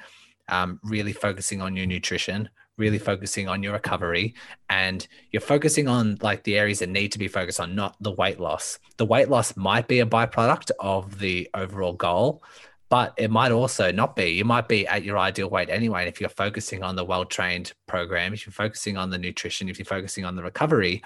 um, 0.49 0.81
really 0.83 1.13
focusing 1.13 1.61
on 1.61 1.77
your 1.77 1.85
nutrition, 1.85 2.49
really 2.81 2.99
focusing 2.99 3.49
on 3.49 3.63
your 3.63 3.75
recovery, 3.75 4.35
and 4.69 5.07
you're 5.31 5.41
focusing 5.41 5.87
on 5.87 6.19
like 6.23 6.43
the 6.43 6.59
areas 6.59 6.81
that 6.81 6.89
need 6.89 7.13
to 7.13 7.19
be 7.19 7.29
focused 7.29 7.61
on, 7.61 7.77
not 7.77 7.95
the 8.01 8.11
weight 8.11 8.41
loss. 8.41 8.81
The 8.97 9.07
weight 9.07 9.29
loss 9.29 9.57
might 9.57 9.87
be 9.87 10.01
a 10.01 10.07
byproduct 10.07 10.73
of 10.81 11.21
the 11.21 11.49
overall 11.55 11.93
goal, 11.93 12.43
but 12.89 13.15
it 13.17 13.31
might 13.31 13.53
also 13.53 13.93
not 13.93 14.17
be. 14.17 14.31
You 14.31 14.45
might 14.45 14.67
be 14.67 14.87
at 14.87 15.05
your 15.05 15.19
ideal 15.19 15.49
weight 15.49 15.71
anyway. 15.71 16.01
And 16.01 16.09
if 16.09 16.21
you're 16.21 16.29
focusing 16.31 16.83
on 16.83 16.97
the 16.97 17.05
well 17.05 17.25
trained 17.25 17.73
program, 17.87 18.35
if 18.35 18.45
you're 18.45 18.53
focusing 18.53 18.97
on 18.97 19.11
the 19.11 19.19
nutrition, 19.19 19.69
if 19.69 19.79
you're 19.79 19.87
focusing 19.87 20.25
on 20.25 20.35
the 20.35 20.43
recovery, 20.43 21.03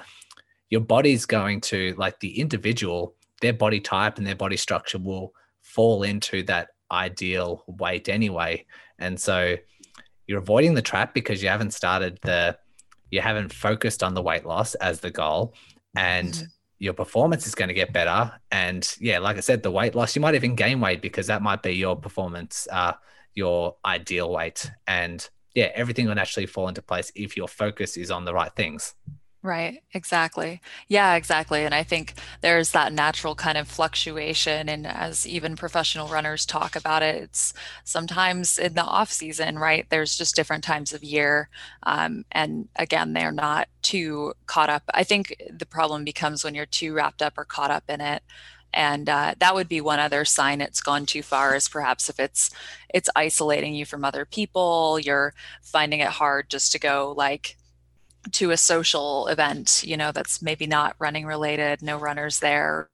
your 0.71 0.81
body's 0.81 1.27
going 1.27 1.61
to, 1.61 1.95
like 1.99 2.19
the 2.21 2.41
individual, 2.41 3.15
their 3.43 3.53
body 3.53 3.81
type 3.81 4.17
and 4.17 4.27
their 4.27 4.35
body 4.35 4.57
structure 4.57 4.99
will 4.99 5.35
fall 5.61 6.05
into 6.05 6.43
that 6.45 6.69
ideal 6.91 7.65
weight 7.67 8.09
anyway. 8.09 8.65
And 8.99 9.21
so 9.21 9.57
you're 10.27 10.39
avoiding 10.39 10.75
the 10.75 10.83
trap 10.83 11.15
because 11.15 11.43
you 11.43 11.49
haven't 11.49 11.73
started 11.73 12.19
the, 12.23 12.57
you 13.11 13.21
haven't 13.21 13.53
focused 13.53 14.03
on 14.03 14.15
the 14.15 14.23
weight 14.23 14.45
loss 14.47 14.75
as 14.77 15.01
the 15.01 15.11
goal. 15.11 15.55
And 15.97 16.33
mm-hmm. 16.33 16.45
your 16.79 16.95
performance 16.95 17.47
is 17.47 17.55
going 17.55 17.69
to 17.69 17.75
get 17.75 17.93
better. 17.93 18.33
And 18.51 18.89
yeah, 19.01 19.19
like 19.19 19.37
I 19.37 19.41
said, 19.41 19.63
the 19.63 19.71
weight 19.71 19.95
loss, 19.95 20.17
you 20.17 20.23
might 20.23 20.35
even 20.35 20.55
gain 20.55 20.81
weight 20.81 21.03
because 21.03 21.27
that 21.29 21.43
might 21.43 21.63
be 21.63 21.73
your 21.73 21.97
performance, 21.97 22.67
uh, 22.71 22.95
your 23.35 23.77
ideal 23.85 24.31
weight. 24.31 24.71
And 24.87 25.29
yeah, 25.55 25.71
everything 25.75 26.07
will 26.07 26.15
naturally 26.15 26.47
fall 26.47 26.69
into 26.69 26.83
place 26.83 27.13
if 27.15 27.37
your 27.37 27.49
focus 27.49 27.97
is 27.97 28.11
on 28.11 28.25
the 28.25 28.35
right 28.35 28.53
things. 28.55 28.95
Right, 29.45 29.83
exactly. 29.93 30.63
Yeah, 30.89 31.17
exactly. 31.17 31.67
And 31.67 31.75
I 31.75 31.83
think 31.83 32.15
there's 32.41 32.71
that 32.71 32.95
natural 32.95 33.35
kind 33.35 33.59
of 33.59 33.69
fluctuation. 33.69 34.71
And 34.71 34.87
as 34.87 35.27
even 35.27 35.55
professional 35.55 36.09
runners 36.09 36.47
talk 36.47 36.75
about 36.77 37.03
it, 37.03 37.17
it's 37.25 37.53
sometimes 37.85 38.59
in 38.59 38.73
the 38.73 38.83
off 38.83 39.13
season, 39.13 39.59
right? 39.59 39.87
There's 39.91 40.17
just 40.17 40.35
different 40.35 40.65
times 40.65 40.95
of 40.95 41.05
year. 41.05 41.51
Um, 41.83 42.25
and 42.33 42.69
again, 42.77 43.13
they're 43.13 43.33
not 43.33 43.69
too 43.83 44.33
caught 44.47 44.71
up. 44.71 44.83
I 44.95 45.05
think 45.05 45.37
the 45.51 45.67
problem 45.67 46.05
becomes 46.05 46.43
when 46.43 46.55
you're 46.55 46.65
too 46.65 46.95
wrapped 46.95 47.21
up 47.21 47.35
or 47.37 47.45
caught 47.45 47.71
up 47.71 47.85
in 47.91 48.01
it. 48.01 48.23
And 48.73 49.11
uh, 49.11 49.35
that 49.41 49.55
would 49.55 49.69
be 49.69 49.83
one 49.83 50.01
other 50.01 50.25
sign 50.25 50.63
it's 50.63 50.81
gone 50.81 51.05
too 51.05 51.23
far 51.23 51.55
is 51.55 51.69
perhaps 51.69 52.09
if 52.09 52.19
it's 52.19 52.51
it's 52.93 53.11
isolating 53.15 53.75
you 53.75 53.85
from 53.85 54.05
other 54.07 54.25
people, 54.25 54.99
you're 54.99 55.35
finding 55.63 56.01
it 56.01 56.09
hard 56.09 56.49
just 56.49 56.73
to 56.73 56.79
go 56.79 57.13
like 57.17 57.57
to 58.33 58.51
a 58.51 58.57
social 58.57 59.27
event, 59.29 59.85
you 59.87 59.97
know, 59.97 60.13
that's 60.13 60.43
maybe 60.43 60.67
not 60.67 60.97
running 60.99 61.27
related, 61.27 61.83
no 61.83 61.97
runners 61.99 62.41
there, 62.41 62.89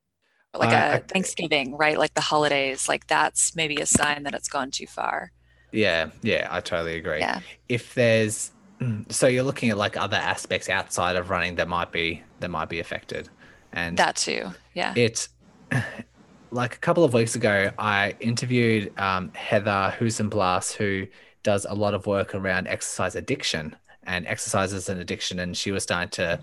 like 0.55 0.71
uh, 0.71 0.99
a 0.99 1.07
Thanksgiving, 1.07 1.77
right? 1.77 1.99
Like 1.99 2.15
the 2.15 2.21
holidays, 2.21 2.89
like 2.89 3.07
that's 3.07 3.55
maybe 3.55 3.77
a 3.77 3.87
sign 3.87 4.25
that 4.25 4.35
it's 4.35 4.49
gone 4.49 4.71
too 4.71 4.87
far. 4.87 5.33
Yeah, 5.73 6.11
yeah, 6.23 6.49
I 6.51 6.61
totally 6.61 6.97
agree. 6.97 7.21
Yeah. 7.21 7.41
If 7.69 7.95
there's 7.95 8.51
mm, 8.81 9.11
so 9.13 9.27
you're 9.29 9.45
looking 9.45 9.71
at 9.71 9.79
like 9.79 9.97
other 9.97 10.17
aspects 10.17 10.69
outside 10.69 11.17
of 11.17 11.31
running 11.31 11.55
that 11.57 11.69
might 11.69 11.93
be 11.93 12.23
that 12.41 12.51
might 12.51 12.69
be 12.69 12.81
affected. 12.81 13.29
And 13.73 13.97
that 13.97 14.17
too. 14.17 14.51
Yeah. 14.75 14.95
It's 14.97 15.29
like 16.51 16.75
a 16.75 16.79
couple 16.79 17.05
of 17.05 17.15
weeks 17.15 17.37
ago, 17.37 17.71
I 17.79 18.17
interviewed 18.19 18.99
um, 18.99 19.33
Heather 19.35 19.95
Hausenblas, 19.99 20.73
who 20.73 21.07
does 21.43 21.65
a 21.69 21.75
lot 21.75 21.95
of 21.95 22.07
work 22.07 22.35
around 22.35 22.67
exercise 22.67 23.15
addiction 23.15 23.77
and 24.11 24.27
exercise 24.27 24.73
is 24.73 24.89
an 24.89 24.99
addiction. 24.99 25.39
And 25.39 25.57
she 25.57 25.71
was 25.71 25.85
starting 25.85 26.11
to 26.11 26.41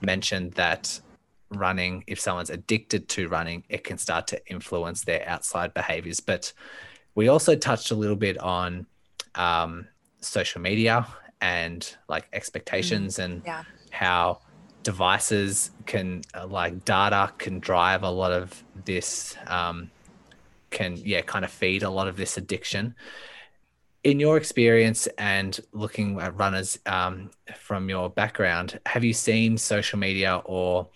mention 0.00 0.50
that 0.50 1.00
running, 1.48 2.02
if 2.08 2.18
someone's 2.18 2.50
addicted 2.50 3.08
to 3.10 3.28
running, 3.28 3.62
it 3.68 3.84
can 3.84 3.98
start 3.98 4.26
to 4.28 4.46
influence 4.48 5.04
their 5.04 5.26
outside 5.28 5.72
behaviors. 5.74 6.18
But 6.18 6.52
we 7.14 7.28
also 7.28 7.54
touched 7.54 7.92
a 7.92 7.94
little 7.94 8.16
bit 8.16 8.36
on 8.38 8.86
um, 9.36 9.86
social 10.20 10.60
media 10.60 11.06
and 11.40 11.96
like 12.08 12.26
expectations 12.32 13.18
mm, 13.18 13.24
and 13.24 13.42
yeah. 13.46 13.62
how 13.92 14.40
devices 14.82 15.70
can 15.86 16.22
uh, 16.34 16.46
like 16.46 16.84
data 16.84 17.32
can 17.38 17.60
drive 17.60 18.02
a 18.02 18.10
lot 18.10 18.32
of 18.32 18.64
this 18.84 19.36
um, 19.46 19.90
can 20.70 20.96
yeah 20.96 21.20
kind 21.20 21.44
of 21.44 21.50
feed 21.50 21.82
a 21.82 21.90
lot 21.90 22.08
of 22.08 22.16
this 22.16 22.36
addiction 22.36 22.94
in 24.04 24.20
your 24.20 24.36
experience 24.36 25.06
and 25.18 25.58
looking 25.72 26.20
at 26.20 26.36
runners 26.36 26.78
um, 26.86 27.30
from 27.56 27.88
your 27.88 28.10
background, 28.10 28.78
have 28.86 29.02
you 29.02 29.14
seen 29.14 29.56
social 29.56 29.98
media 29.98 30.42
or 30.44 30.88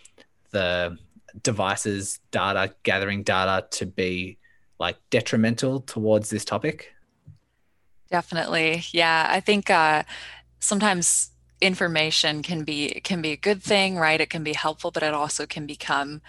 the 0.51 0.97
devices 1.43 2.21
data 2.31 2.75
gathering 2.83 3.23
data 3.23 3.67
to 3.71 3.87
be 3.87 4.39
like 4.79 4.97
detrimental 5.11 5.81
towards 5.81 6.31
this 6.31 6.45
topic? 6.45 6.93
Definitely, 8.11 8.85
yeah. 8.93 9.27
I 9.31 9.41
think 9.41 9.71
uh, 9.71 10.03
sometimes 10.61 11.31
information 11.61 12.43
can 12.43 12.63
be 12.63 13.01
can 13.03 13.21
be 13.21 13.33
a 13.33 13.37
good 13.37 13.63
thing, 13.63 13.97
right? 13.97 14.21
It 14.21 14.31
can 14.31 14.45
be 14.45 14.53
helpful, 14.53 14.91
but 14.91 15.03
it 15.03 15.15
also 15.15 15.47
can 15.47 15.67
become 15.67 16.21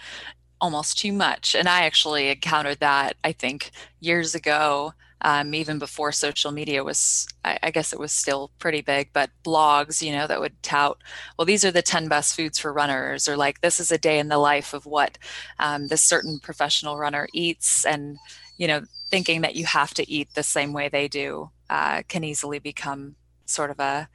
almost 0.60 0.98
too 0.98 1.12
much. 1.12 1.54
And 1.54 1.68
I 1.68 1.82
actually 1.82 2.28
encountered 2.28 2.80
that 2.80 3.16
I 3.24 3.32
think 3.32 3.70
years 4.00 4.34
ago 4.34 4.94
um, 5.22 5.54
even 5.54 5.78
before 5.78 6.12
social 6.12 6.50
media 6.50 6.82
was, 6.82 7.28
I, 7.44 7.58
I, 7.62 7.70
guess 7.70 7.92
it 7.92 7.98
was 7.98 8.12
still 8.12 8.50
pretty 8.58 8.80
big, 8.80 9.10
but 9.12 9.30
blogs, 9.44 10.02
you 10.02 10.12
know, 10.12 10.26
that 10.26 10.40
would 10.40 10.62
tout, 10.62 10.98
well, 11.36 11.44
these 11.44 11.64
are 11.64 11.70
the 11.70 11.82
10 11.82 12.08
best 12.08 12.34
foods 12.34 12.58
for 12.58 12.72
runners, 12.72 13.28
or 13.28 13.36
like, 13.36 13.60
this 13.60 13.80
is 13.80 13.92
a 13.92 13.98
day 13.98 14.18
in 14.18 14.28
the 14.28 14.38
life 14.38 14.72
of 14.72 14.86
what 14.86 15.18
um, 15.58 15.88
this 15.88 16.02
certain 16.02 16.38
professional 16.40 16.96
runner 16.96 17.28
eats. 17.34 17.84
And, 17.84 18.18
you 18.56 18.66
know, 18.66 18.82
thinking 19.10 19.42
that 19.42 19.56
you 19.56 19.66
have 19.66 19.92
to 19.94 20.10
eat 20.10 20.28
the 20.34 20.42
same 20.42 20.72
way 20.72 20.88
they 20.88 21.08
do 21.08 21.50
uh, 21.68 22.02
can 22.08 22.24
easily 22.24 22.58
become 22.58 23.16
sort 23.44 23.70
of 23.70 23.78
a, 23.78 24.08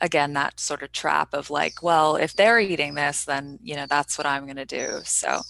again, 0.00 0.34
that 0.34 0.60
sort 0.60 0.82
of 0.82 0.92
trap 0.92 1.32
of 1.32 1.50
like, 1.50 1.82
well, 1.82 2.16
if 2.16 2.34
they're 2.34 2.60
eating 2.60 2.94
this, 2.94 3.24
then, 3.24 3.58
you 3.62 3.76
know, 3.76 3.86
that's 3.88 4.18
what 4.18 4.26
I'm 4.26 4.44
going 4.44 4.56
to 4.56 4.66
do. 4.66 5.00
So, 5.04 5.40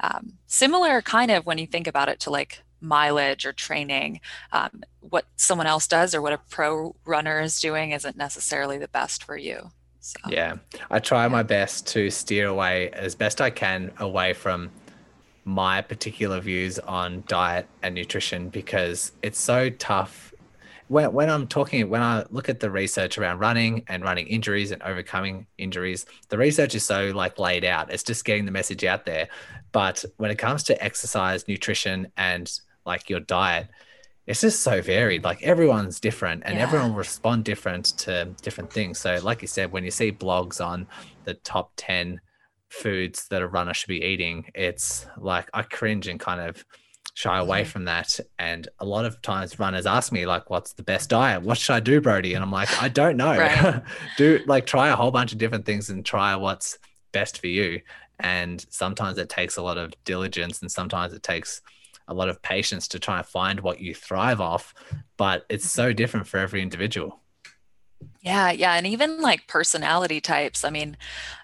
um, 0.00 0.34
similar 0.46 1.02
kind 1.02 1.30
of 1.30 1.46
when 1.46 1.58
you 1.58 1.66
think 1.66 1.86
about 1.86 2.08
it 2.08 2.20
to 2.20 2.30
like 2.30 2.62
mileage 2.80 3.46
or 3.46 3.52
training. 3.52 4.20
Um, 4.52 4.82
what 5.00 5.26
someone 5.36 5.66
else 5.66 5.86
does 5.86 6.14
or 6.14 6.22
what 6.22 6.32
a 6.32 6.40
pro 6.50 6.94
runner 7.04 7.40
is 7.40 7.60
doing 7.60 7.92
isn't 7.92 8.16
necessarily 8.16 8.78
the 8.78 8.88
best 8.88 9.24
for 9.24 9.36
you. 9.36 9.70
So, 10.00 10.18
yeah, 10.28 10.56
I 10.90 11.00
try 11.00 11.24
yeah. 11.24 11.28
my 11.28 11.42
best 11.42 11.86
to 11.88 12.10
steer 12.10 12.46
away 12.46 12.90
as 12.90 13.14
best 13.14 13.40
I 13.40 13.50
can 13.50 13.90
away 13.98 14.32
from 14.32 14.70
my 15.44 15.80
particular 15.80 16.40
views 16.40 16.78
on 16.78 17.24
diet 17.26 17.66
and 17.82 17.94
nutrition 17.94 18.48
because 18.50 19.12
it's 19.22 19.38
so 19.38 19.70
tough. 19.70 20.32
When, 20.88 21.12
when 21.12 21.28
I'm 21.28 21.46
talking, 21.46 21.88
when 21.88 22.02
I 22.02 22.24
look 22.30 22.48
at 22.48 22.60
the 22.60 22.70
research 22.70 23.18
around 23.18 23.38
running 23.38 23.84
and 23.88 24.02
running 24.02 24.26
injuries 24.28 24.70
and 24.70 24.82
overcoming 24.82 25.46
injuries, 25.56 26.06
the 26.28 26.38
research 26.38 26.74
is 26.74 26.84
so 26.84 27.12
like 27.14 27.38
laid 27.38 27.64
out. 27.64 27.92
It's 27.92 28.02
just 28.02 28.24
getting 28.24 28.44
the 28.44 28.50
message 28.50 28.84
out 28.84 29.04
there. 29.04 29.28
But 29.72 30.04
when 30.16 30.30
it 30.30 30.38
comes 30.38 30.62
to 30.64 30.82
exercise, 30.82 31.48
nutrition, 31.48 32.12
and 32.16 32.50
like 32.88 33.08
your 33.08 33.20
diet 33.20 33.68
it's 34.28 34.42
just 34.42 34.60
so 34.62 34.82
varied. 34.82 35.24
Like 35.24 35.42
everyone's 35.42 36.00
different 36.00 36.42
and 36.44 36.56
yeah. 36.56 36.62
everyone 36.62 36.90
will 36.90 36.98
respond 36.98 37.44
different 37.44 37.86
to 38.00 38.26
different 38.42 38.70
things. 38.70 38.98
So 38.98 39.18
like 39.22 39.40
you 39.40 39.48
said 39.48 39.72
when 39.72 39.84
you 39.84 39.90
see 39.90 40.12
blogs 40.12 40.62
on 40.62 40.86
the 41.24 41.32
top 41.32 41.72
10 41.76 42.20
foods 42.68 43.26
that 43.28 43.40
a 43.40 43.48
runner 43.48 43.72
should 43.72 43.88
be 43.88 44.04
eating 44.04 44.44
it's 44.54 45.06
like 45.16 45.48
i 45.54 45.62
cringe 45.62 46.06
and 46.06 46.20
kind 46.20 46.38
of 46.38 46.62
shy 47.14 47.38
away 47.38 47.62
mm-hmm. 47.62 47.70
from 47.70 47.84
that. 47.86 48.20
And 48.38 48.68
a 48.78 48.84
lot 48.84 49.04
of 49.04 49.20
times 49.22 49.58
runners 49.58 49.86
ask 49.86 50.12
me 50.12 50.24
like 50.26 50.50
what's 50.50 50.74
the 50.74 50.84
best 50.84 51.10
diet? 51.10 51.42
What 51.42 51.58
should 51.58 51.72
i 51.72 51.80
do 51.80 52.00
brodie? 52.00 52.34
And 52.34 52.44
i'm 52.44 52.52
like 52.52 52.70
i 52.80 52.88
don't 52.88 53.16
know. 53.16 53.82
Do 54.18 54.40
like 54.46 54.66
try 54.66 54.90
a 54.90 54.96
whole 54.96 55.10
bunch 55.10 55.32
of 55.32 55.38
different 55.38 55.64
things 55.64 55.90
and 55.90 56.04
try 56.04 56.36
what's 56.36 56.78
best 57.10 57.40
for 57.40 57.48
you. 57.48 57.80
And 58.20 58.64
sometimes 58.70 59.18
it 59.18 59.28
takes 59.28 59.56
a 59.56 59.62
lot 59.62 59.78
of 59.78 59.94
diligence 60.04 60.60
and 60.60 60.70
sometimes 60.70 61.12
it 61.12 61.22
takes 61.22 61.60
a 62.08 62.14
lot 62.14 62.28
of 62.28 62.42
patience 62.42 62.88
to 62.88 62.98
try 62.98 63.18
and 63.18 63.26
find 63.26 63.60
what 63.60 63.80
you 63.80 63.94
thrive 63.94 64.40
off, 64.40 64.74
but 65.16 65.44
it's 65.48 65.70
so 65.70 65.92
different 65.92 66.26
for 66.26 66.38
every 66.38 66.62
individual. 66.62 67.20
Yeah, 68.20 68.50
yeah. 68.50 68.74
And 68.74 68.86
even 68.86 69.20
like 69.20 69.46
personality 69.46 70.20
types. 70.20 70.64
I 70.64 70.70
mean, 70.70 70.96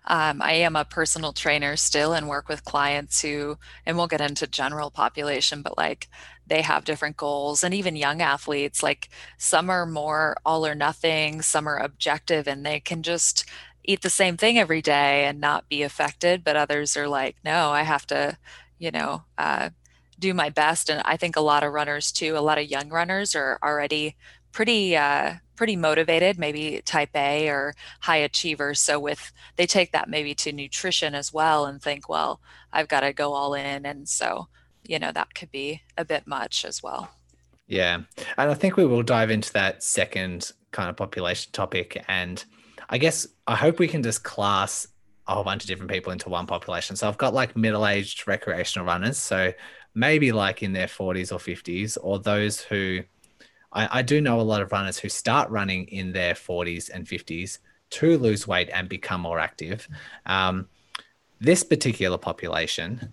um, 0.07 0.43
I 0.43 0.53
am 0.53 0.77
a 0.77 0.85
personal 0.85 1.33
trainer 1.33 1.77
still 1.77 2.13
and 2.13 2.29
work 2.29 2.49
with 2.49 2.65
clients 2.65 3.23
who, 3.23 3.59
and 3.87 3.97
we'll 3.97 4.07
get 4.07 4.21
into 4.21 4.47
general 4.47 4.91
population, 4.91 5.63
but 5.63 5.79
like 5.79 6.09
they 6.47 6.63
have 6.63 6.85
different 6.85 7.17
goals. 7.17 7.65
And 7.65 7.73
even 7.75 7.97
young 7.97 8.21
athletes, 8.21 8.83
like 8.83 9.09
some 9.39 9.71
are 9.71 9.87
more 9.87 10.37
all 10.45 10.67
or 10.67 10.75
nothing, 10.75 11.43
some 11.43 11.69
are 11.69 11.79
objective, 11.79 12.47
and 12.47 12.65
they 12.67 12.81
can 12.81 13.03
just 13.03 13.45
eat 13.85 14.03
the 14.03 14.11
same 14.11 14.37
thing 14.37 14.59
every 14.59 14.83
day 14.83 15.25
and 15.25 15.41
not 15.41 15.69
be 15.69 15.83
affected. 15.83 16.45
But 16.45 16.57
others 16.57 16.97
are 16.97 17.09
like, 17.09 17.37
no, 17.45 17.71
I 17.71 17.83
have 17.83 18.07
to, 18.09 18.37
you 18.79 18.91
know, 18.91 19.25
uh, 19.39 19.71
do 20.19 20.35
my 20.35 20.51
best. 20.51 20.91
And 20.91 21.03
I 21.05 21.17
think 21.17 21.37
a 21.37 21.41
lot 21.41 21.63
of 21.65 21.73
runners 21.73 22.13
too, 22.13 22.37
a 22.37 22.41
lot 22.41 22.59
of 22.59 22.71
young 22.71 22.89
runners 22.89 23.35
are 23.35 23.59
already 23.63 24.17
pretty 24.53 24.97
uh, 24.97 25.35
pretty 25.57 25.77
motivated, 25.77 26.39
maybe 26.39 26.81
type 26.85 27.11
A 27.15 27.49
or 27.49 27.75
high 28.01 28.17
achievers. 28.17 28.81
So 28.81 28.99
with 28.99 29.33
they 29.57 29.67
take 29.67 29.93
that 29.93 30.09
maybe 30.09 30.35
to 30.37 30.53
nutrition 30.53 31.15
as 31.15 31.33
well 31.33 31.67
and 31.67 31.81
think, 31.81 32.09
well, 32.09 32.41
I've 32.73 32.89
got 32.89 33.01
to 33.01 33.13
go 33.13 33.33
all 33.33 33.55
in, 33.55 33.85
and 33.87 34.09
so 34.09 34.49
you 34.87 34.99
know 34.99 35.13
that 35.13 35.35
could 35.35 35.51
be 35.51 35.83
a 35.97 36.05
bit 36.05 36.27
much 36.27 36.65
as 36.65 36.83
well. 36.83 37.11
Yeah, 37.67 38.03
and 38.37 38.51
I 38.51 38.55
think 38.55 38.77
we 38.77 38.87
will 38.87 39.03
dive 39.03 39.31
into 39.31 39.53
that 39.55 39.83
second 39.83 40.53
kind 40.71 40.91
of 40.91 40.97
population 40.97 41.53
topic, 41.53 42.03
and 42.09 42.45
I 42.89 42.99
guess 42.99 43.27
I 43.47 43.57
hope 43.57 43.79
we 43.79 43.89
can 43.89 44.03
just 44.03 44.23
class 44.23 44.87
a 45.27 45.35
whole 45.35 45.45
bunch 45.45 45.63
of 45.63 45.69
different 45.69 45.91
people 45.91 46.13
into 46.13 46.29
one 46.29 46.47
population. 46.47 46.97
So 46.97 47.09
I've 47.09 47.17
got 47.17 47.33
like 47.33 47.57
middle-aged 47.57 48.29
recreational 48.29 48.87
runners, 48.87 49.17
so 49.17 49.53
maybe 49.95 50.33
like 50.33 50.63
in 50.63 50.73
their 50.73 50.87
40s 50.87 51.33
or 51.33 51.39
50s, 51.39 51.97
or 52.03 52.19
those 52.19 52.61
who 52.61 53.03
I, 53.75 53.99
I 53.99 54.03
do 54.03 54.21
know 54.21 54.41
a 54.41 54.43
lot 54.43 54.63
of 54.63 54.73
runners 54.73 54.99
who 54.99 55.09
start 55.09 55.51
running 55.51 55.87
in 55.89 56.13
their 56.13 56.35
40s 56.35 56.91
and 56.93 57.07
50s 57.07 57.59
to 57.91 58.19
lose 58.19 58.47
weight 58.47 58.71
and 58.73 58.89
become 58.89 59.21
more 59.21 59.39
active. 59.39 59.89
Um, 60.27 60.69
this 61.41 61.63
particular 61.63 62.17
population, 62.17 63.13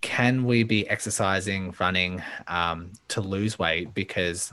can 0.00 0.44
we 0.44 0.62
be 0.64 0.88
exercising, 0.88 1.74
running 1.78 2.22
um, 2.48 2.92
to 3.08 3.20
lose 3.20 3.58
weight? 3.58 3.94
Because 3.94 4.52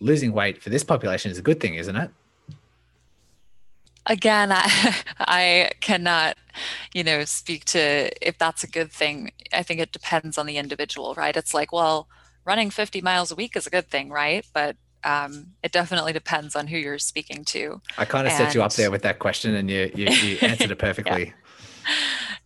losing 0.00 0.32
weight 0.32 0.62
for 0.62 0.70
this 0.70 0.84
population 0.84 1.30
is 1.30 1.38
a 1.38 1.42
good 1.42 1.60
thing, 1.60 1.74
isn't 1.74 1.96
it? 1.96 2.10
Again, 4.06 4.50
I, 4.52 4.96
I 5.18 5.70
cannot, 5.80 6.36
you 6.94 7.04
know, 7.04 7.24
speak 7.24 7.64
to 7.66 8.10
if 8.26 8.38
that's 8.38 8.64
a 8.64 8.68
good 8.68 8.90
thing. 8.90 9.32
I 9.52 9.62
think 9.62 9.80
it 9.80 9.92
depends 9.92 10.38
on 10.38 10.46
the 10.46 10.56
individual, 10.56 11.14
right? 11.14 11.36
It's 11.36 11.54
like, 11.54 11.72
well, 11.72 12.08
running 12.44 12.70
50 12.70 13.00
miles 13.00 13.30
a 13.30 13.34
week 13.34 13.56
is 13.56 13.66
a 13.66 13.70
good 13.70 13.88
thing, 13.88 14.10
right? 14.10 14.46
But 14.52 14.76
um, 15.04 15.48
it 15.62 15.72
definitely 15.72 16.12
depends 16.12 16.54
on 16.54 16.66
who 16.66 16.78
you're 16.78 16.98
speaking 16.98 17.44
to. 17.46 17.80
I 17.98 18.04
kind 18.04 18.26
of 18.26 18.32
and... 18.32 18.44
set 18.44 18.54
you 18.54 18.62
up 18.62 18.72
there 18.74 18.90
with 18.90 19.02
that 19.02 19.18
question, 19.18 19.54
and 19.54 19.70
you 19.70 19.90
you, 19.94 20.06
you 20.06 20.38
answered 20.42 20.70
it 20.70 20.78
perfectly. 20.78 21.32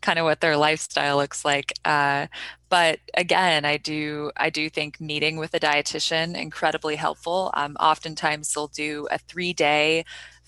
kind 0.01 0.19
of 0.19 0.25
what 0.25 0.41
their 0.41 0.57
lifestyle 0.57 1.17
looks 1.17 1.45
like. 1.45 1.73
Uh, 1.85 2.27
but 2.69 3.01
again, 3.15 3.65
I 3.65 3.77
do 3.77 4.31
I 4.37 4.51
do 4.51 4.71
think 4.71 5.01
meeting 5.01 5.37
with 5.37 5.55
a 5.55 5.61
dietitian 5.61 6.35
incredibly 6.35 6.97
helpful. 6.97 7.51
Um, 7.55 7.77
oftentimes, 7.79 8.53
they'll 8.53 8.69
do 8.69 9.07
a 9.11 9.19
three 9.19 9.53
day 9.53 10.05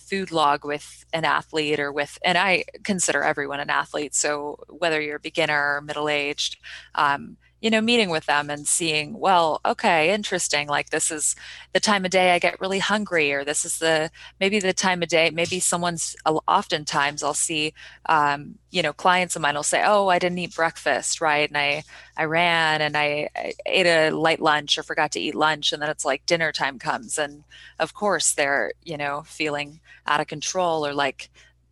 food 0.08 0.32
log 0.32 0.64
with 0.64 1.04
an 1.12 1.24
athlete 1.24 1.80
or 1.80 1.92
with, 1.92 2.18
and 2.24 2.38
I 2.38 2.64
consider 2.84 3.22
everyone 3.22 3.60
an 3.60 3.70
athlete. 3.70 4.14
So 4.14 4.58
whether 4.68 5.00
you're 5.00 5.16
a 5.16 5.20
beginner 5.20 5.76
or 5.76 5.80
middle 5.80 6.08
aged. 6.08 6.56
Um, 6.94 7.36
you 7.60 7.70
know, 7.70 7.80
meeting 7.80 8.08
with 8.10 8.26
them 8.26 8.50
and 8.50 8.66
seeing, 8.68 9.18
well, 9.18 9.60
okay, 9.66 10.12
interesting. 10.14 10.68
Like 10.68 10.90
this 10.90 11.10
is 11.10 11.34
the 11.72 11.80
time 11.80 12.04
of 12.04 12.10
day 12.10 12.30
I 12.32 12.38
get 12.38 12.60
really 12.60 12.78
hungry, 12.78 13.32
or 13.32 13.44
this 13.44 13.64
is 13.64 13.78
the 13.78 14.10
maybe 14.40 14.60
the 14.60 14.72
time 14.72 15.02
of 15.02 15.08
day. 15.08 15.30
Maybe 15.30 15.58
someone's 15.60 16.14
oftentimes 16.46 17.22
I'll 17.22 17.34
see, 17.34 17.74
um, 18.06 18.56
you 18.70 18.82
know, 18.82 18.92
clients 18.92 19.34
of 19.36 19.42
mine 19.42 19.54
will 19.56 19.62
say, 19.62 19.82
"Oh, 19.84 20.08
I 20.08 20.18
didn't 20.18 20.38
eat 20.38 20.54
breakfast, 20.54 21.20
right?" 21.20 21.48
And 21.48 21.58
I 21.58 21.82
I 22.16 22.24
ran 22.24 22.80
and 22.82 22.96
I, 22.96 23.28
I 23.36 23.52
ate 23.66 23.86
a 23.86 24.10
light 24.10 24.40
lunch 24.40 24.78
or 24.78 24.82
forgot 24.82 25.12
to 25.12 25.20
eat 25.20 25.34
lunch, 25.34 25.72
and 25.72 25.82
then 25.82 25.90
it's 25.90 26.04
like 26.04 26.26
dinner 26.26 26.52
time 26.52 26.78
comes, 26.78 27.18
and 27.18 27.44
of 27.78 27.94
course 27.94 28.32
they're 28.34 28.72
you 28.84 28.96
know 28.96 29.22
feeling 29.26 29.80
out 30.06 30.20
of 30.20 30.26
control 30.26 30.86
or 30.86 30.94
like 30.94 31.30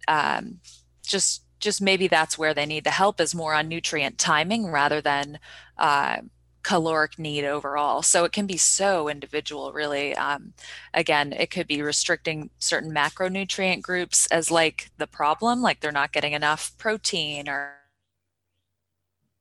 um, 0.08 0.60
just 1.04 1.42
just 1.66 1.82
maybe 1.82 2.06
that's 2.06 2.38
where 2.38 2.54
they 2.54 2.64
need 2.64 2.84
the 2.84 2.90
help 2.90 3.20
is 3.20 3.34
more 3.34 3.52
on 3.52 3.66
nutrient 3.66 4.18
timing 4.18 4.68
rather 4.68 5.00
than 5.00 5.40
uh, 5.78 6.18
caloric 6.62 7.18
need 7.18 7.44
overall. 7.44 8.02
So 8.02 8.22
it 8.22 8.30
can 8.30 8.46
be 8.46 8.56
so 8.56 9.08
individual, 9.08 9.72
really. 9.72 10.14
Um, 10.14 10.52
again, 10.94 11.32
it 11.32 11.50
could 11.50 11.66
be 11.66 11.82
restricting 11.82 12.50
certain 12.60 12.94
macronutrient 12.94 13.82
groups 13.82 14.28
as 14.28 14.48
like 14.48 14.90
the 14.96 15.08
problem, 15.08 15.60
like 15.60 15.80
they're 15.80 15.90
not 15.90 16.12
getting 16.12 16.34
enough 16.34 16.72
protein 16.78 17.48
or. 17.48 17.74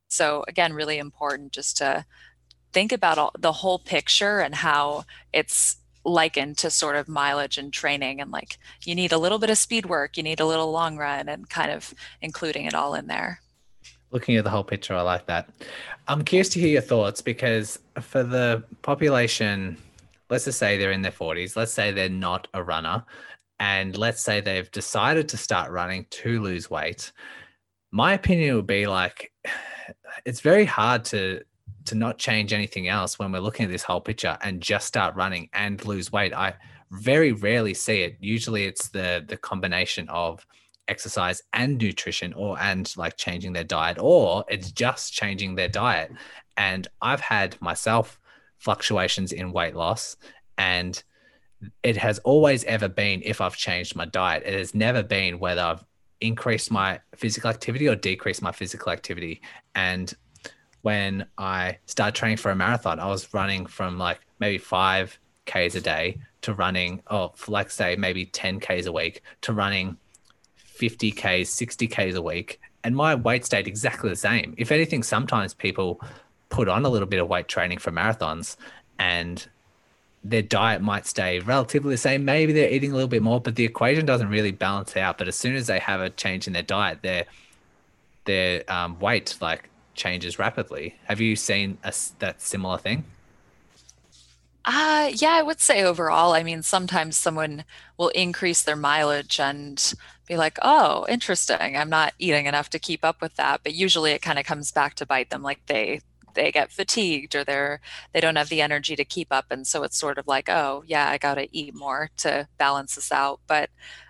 So 0.07 0.45
again, 0.47 0.73
really 0.73 0.97
important 0.97 1.51
just 1.51 1.77
to 1.77 2.05
think 2.73 2.91
about 2.91 3.19
all, 3.19 3.33
the 3.38 3.51
whole 3.51 3.77
picture 3.77 4.39
and 4.39 4.55
how 4.55 5.05
it's 5.31 5.77
likened 6.05 6.57
to 6.59 6.69
sort 6.69 6.95
of 6.95 7.07
mileage 7.07 7.57
and 7.57 7.73
training 7.73 8.21
and 8.21 8.31
like 8.31 8.57
you 8.83 8.95
need 8.95 9.11
a 9.11 9.17
little 9.17 9.39
bit 9.39 9.49
of 9.49 9.57
speed 9.57 9.87
work 9.87 10.17
you 10.17 10.23
need 10.23 10.39
a 10.39 10.45
little 10.45 10.71
long 10.71 10.97
run 10.97 11.27
and 11.27 11.49
kind 11.49 11.71
of 11.71 11.93
including 12.21 12.65
it 12.65 12.73
all 12.73 12.93
in 12.93 13.07
there. 13.07 13.41
Looking 14.11 14.37
at 14.37 14.43
the 14.43 14.49
whole 14.49 14.63
picture 14.63 14.93
i 14.93 15.01
like 15.01 15.25
that. 15.25 15.49
I'm 16.07 16.23
curious 16.23 16.49
to 16.49 16.59
hear 16.59 16.69
your 16.69 16.81
thoughts 16.81 17.21
because 17.21 17.79
for 17.99 18.23
the 18.23 18.63
population 18.81 19.77
let's 20.29 20.45
just 20.45 20.59
say 20.59 20.77
they're 20.77 20.91
in 20.91 21.01
their 21.01 21.11
40s 21.11 21.55
let's 21.55 21.73
say 21.73 21.91
they're 21.91 22.09
not 22.09 22.47
a 22.53 22.63
runner 22.63 23.03
and 23.59 23.97
let's 23.97 24.21
say 24.21 24.41
they've 24.41 24.71
decided 24.71 25.29
to 25.29 25.37
start 25.37 25.71
running 25.71 26.05
to 26.11 26.41
lose 26.41 26.69
weight 26.69 27.11
my 27.91 28.13
opinion 28.13 28.55
would 28.55 28.67
be 28.67 28.87
like 28.87 29.31
it's 30.25 30.41
very 30.41 30.65
hard 30.65 31.05
to 31.05 31.41
to 31.85 31.95
not 31.95 32.17
change 32.17 32.53
anything 32.53 32.87
else 32.87 33.17
when 33.17 33.31
we're 33.31 33.39
looking 33.39 33.65
at 33.65 33.71
this 33.71 33.83
whole 33.83 34.01
picture 34.01 34.37
and 34.41 34.61
just 34.61 34.87
start 34.87 35.15
running 35.15 35.49
and 35.53 35.83
lose 35.85 36.11
weight. 36.11 36.33
I 36.33 36.55
very 36.91 37.31
rarely 37.31 37.73
see 37.73 38.01
it. 38.01 38.17
Usually 38.19 38.65
it's 38.65 38.89
the 38.89 39.23
the 39.27 39.37
combination 39.37 40.07
of 40.09 40.45
exercise 40.87 41.41
and 41.53 41.77
nutrition 41.79 42.33
or 42.33 42.59
and 42.59 42.93
like 42.95 43.17
changing 43.17 43.53
their 43.53 43.63
diet 43.63 43.97
or 43.99 44.45
it's 44.47 44.71
just 44.71 45.13
changing 45.13 45.55
their 45.55 45.67
diet. 45.69 46.11
And 46.57 46.87
I've 47.01 47.21
had 47.21 47.59
myself 47.61 48.19
fluctuations 48.57 49.31
in 49.31 49.51
weight 49.51 49.75
loss 49.75 50.15
and 50.57 51.01
it 51.83 51.97
has 51.97 52.19
always 52.19 52.63
ever 52.65 52.87
been 52.87 53.21
if 53.25 53.41
I've 53.41 53.55
changed 53.57 53.95
my 53.95 54.05
diet. 54.05 54.43
It 54.45 54.53
has 54.53 54.75
never 54.75 55.03
been 55.03 55.39
whether 55.39 55.61
I've 55.61 55.83
increased 56.21 56.71
my 56.71 56.99
physical 57.15 57.49
activity 57.49 57.87
or 57.87 57.95
decreased 57.95 58.41
my 58.41 58.51
physical 58.51 58.91
activity. 58.91 59.41
And 59.73 60.13
when 60.85 61.25
I 61.39 61.79
started 61.87 62.13
training 62.13 62.37
for 62.37 62.51
a 62.51 62.55
marathon, 62.55 62.99
I 62.99 63.07
was 63.07 63.33
running 63.33 63.65
from 63.65 63.97
like 63.97 64.19
maybe 64.39 64.59
five 64.59 65.17
Ks 65.47 65.73
a 65.73 65.81
day 65.81 66.19
to 66.41 66.53
running, 66.53 67.01
oh, 67.09 67.33
like 67.47 67.71
say 67.71 67.95
maybe 67.95 68.27
10 68.27 68.59
Ks 68.59 68.85
a 68.85 68.91
week 68.91 69.23
to 69.41 69.51
running 69.51 69.97
50 70.57 71.11
Ks, 71.11 71.49
60 71.49 71.87
Ks 71.87 72.13
a 72.13 72.21
week. 72.21 72.61
And 72.83 72.95
my 72.95 73.15
weight 73.15 73.45
stayed 73.45 73.65
exactly 73.65 74.11
the 74.11 74.15
same. 74.15 74.53
If 74.59 74.71
anything, 74.71 75.01
sometimes 75.01 75.55
people 75.55 75.99
put 76.49 76.69
on 76.69 76.85
a 76.85 76.89
little 76.89 77.07
bit 77.07 77.19
of 77.19 77.27
weight 77.27 77.47
training 77.47 77.79
for 77.79 77.91
marathons 77.91 78.55
and 78.99 79.43
their 80.23 80.43
diet 80.43 80.83
might 80.83 81.07
stay 81.07 81.39
relatively 81.39 81.95
the 81.95 81.97
same. 81.97 82.25
Maybe 82.25 82.53
they're 82.53 82.69
eating 82.69 82.91
a 82.91 82.93
little 82.93 83.09
bit 83.09 83.23
more, 83.23 83.41
but 83.41 83.55
the 83.55 83.65
equation 83.65 84.05
doesn't 84.05 84.29
really 84.29 84.51
balance 84.51 84.95
out. 84.95 85.17
But 85.17 85.29
as 85.29 85.35
soon 85.35 85.55
as 85.55 85.65
they 85.65 85.79
have 85.79 85.99
a 85.99 86.11
change 86.11 86.45
in 86.45 86.53
their 86.53 86.61
diet, 86.61 86.99
their 87.01 87.25
their 88.25 88.71
um, 88.71 88.99
weight 88.99 89.35
like 89.41 89.67
changes 89.95 90.38
rapidly. 90.38 90.95
Have 91.05 91.21
you 91.21 91.36
seen 91.36 91.77
a, 91.84 91.93
that 92.19 92.41
similar 92.41 92.77
thing? 92.77 93.05
Uh, 94.65 95.12
yeah, 95.13 95.34
I 95.34 95.43
would 95.43 95.60
say 95.60 95.84
overall. 95.84 96.34
I 96.34 96.41
mean, 96.41 96.63
sometimes 96.63 97.17
someone 97.17 97.65
will 97.97 98.10
increase 98.10 98.63
their 98.63 98.75
mileage 98.75 99.39
and 99.39 99.93
be 100.27 100.38
like, 100.38 100.58
oh, 100.63 101.05
interesting. 101.08 101.77
I'm 101.77 101.89
not 101.89 102.13
eating 102.17 102.47
enough 102.47 102.71
to 102.71 102.79
keep 102.79 103.05
up 103.05 103.21
with 103.21 103.36
that. 103.36 103.62
But 103.63 103.75
usually 103.75 104.12
it 104.12 104.23
kind 104.23 104.39
of 104.39 104.45
comes 104.45 104.71
back 104.71 104.95
to 104.95 105.05
bite 105.05 105.29
them 105.29 105.43
like 105.43 105.63
they 105.67 106.01
they 106.34 106.51
get 106.51 106.71
fatigued 106.71 107.34
or 107.34 107.43
they're 107.43 107.79
they 108.13 108.21
don't 108.21 108.36
have 108.36 108.49
the 108.49 108.62
energy 108.62 108.95
to 108.95 109.05
keep 109.05 109.29
up 109.31 109.45
and 109.49 109.65
so 109.65 109.84
it's 109.84 109.97
sort 109.97 110.17
of 110.17 110.27
like 110.27 110.49
oh 110.49 110.84
yeah 110.86 111.10
i 111.10 111.17
got 111.17 111.36
to 111.36 111.47
eat 111.58 111.73
more 111.73 112.10
to 112.17 112.47
balance 112.58 112.95
this 112.95 113.10
out 113.12 113.39
but 113.47 113.69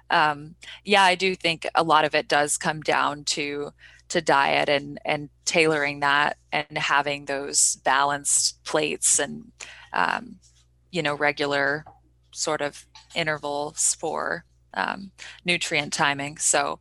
um, 0.09 0.55
yeah 0.83 1.03
i 1.03 1.15
do 1.15 1.35
think 1.35 1.67
a 1.75 1.83
lot 1.83 2.03
of 2.03 2.13
it 2.15 2.27
does 2.27 2.57
come 2.57 2.81
down 2.81 3.23
to 3.23 3.71
to 4.15 4.21
diet 4.21 4.69
and 4.69 4.97
and 5.03 5.27
tailoring 5.43 5.99
that 5.99 6.37
and 6.53 6.77
having 6.77 7.25
those 7.25 7.75
balanced 7.83 8.63
plates 8.63 9.19
and 9.19 9.51
um, 9.91 10.37
you 10.89 11.03
know 11.03 11.13
regular 11.13 11.83
sort 12.31 12.61
of 12.61 12.85
intervals 13.13 13.97
for 13.99 14.45
um, 14.73 15.11
nutrient 15.43 15.91
timing. 15.91 16.37
So 16.37 16.79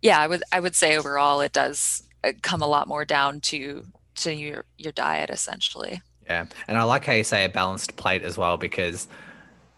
yeah 0.00 0.20
i 0.20 0.26
would 0.26 0.42
i 0.52 0.60
would 0.60 0.76
say 0.76 0.96
overall 0.96 1.40
it 1.40 1.52
does 1.52 2.04
uh, 2.22 2.30
come 2.40 2.62
a 2.62 2.66
lot 2.68 2.86
more 2.86 3.04
down 3.04 3.40
to 3.40 3.84
to 4.14 4.32
your 4.34 4.64
your 4.78 4.92
diet 4.92 5.28
essentially. 5.28 6.00
Yeah. 6.24 6.46
And 6.66 6.78
i 6.78 6.82
like 6.82 7.04
how 7.04 7.12
you 7.12 7.24
say 7.24 7.44
a 7.44 7.50
balanced 7.50 7.96
plate 7.96 8.22
as 8.22 8.38
well 8.38 8.56
because 8.56 9.06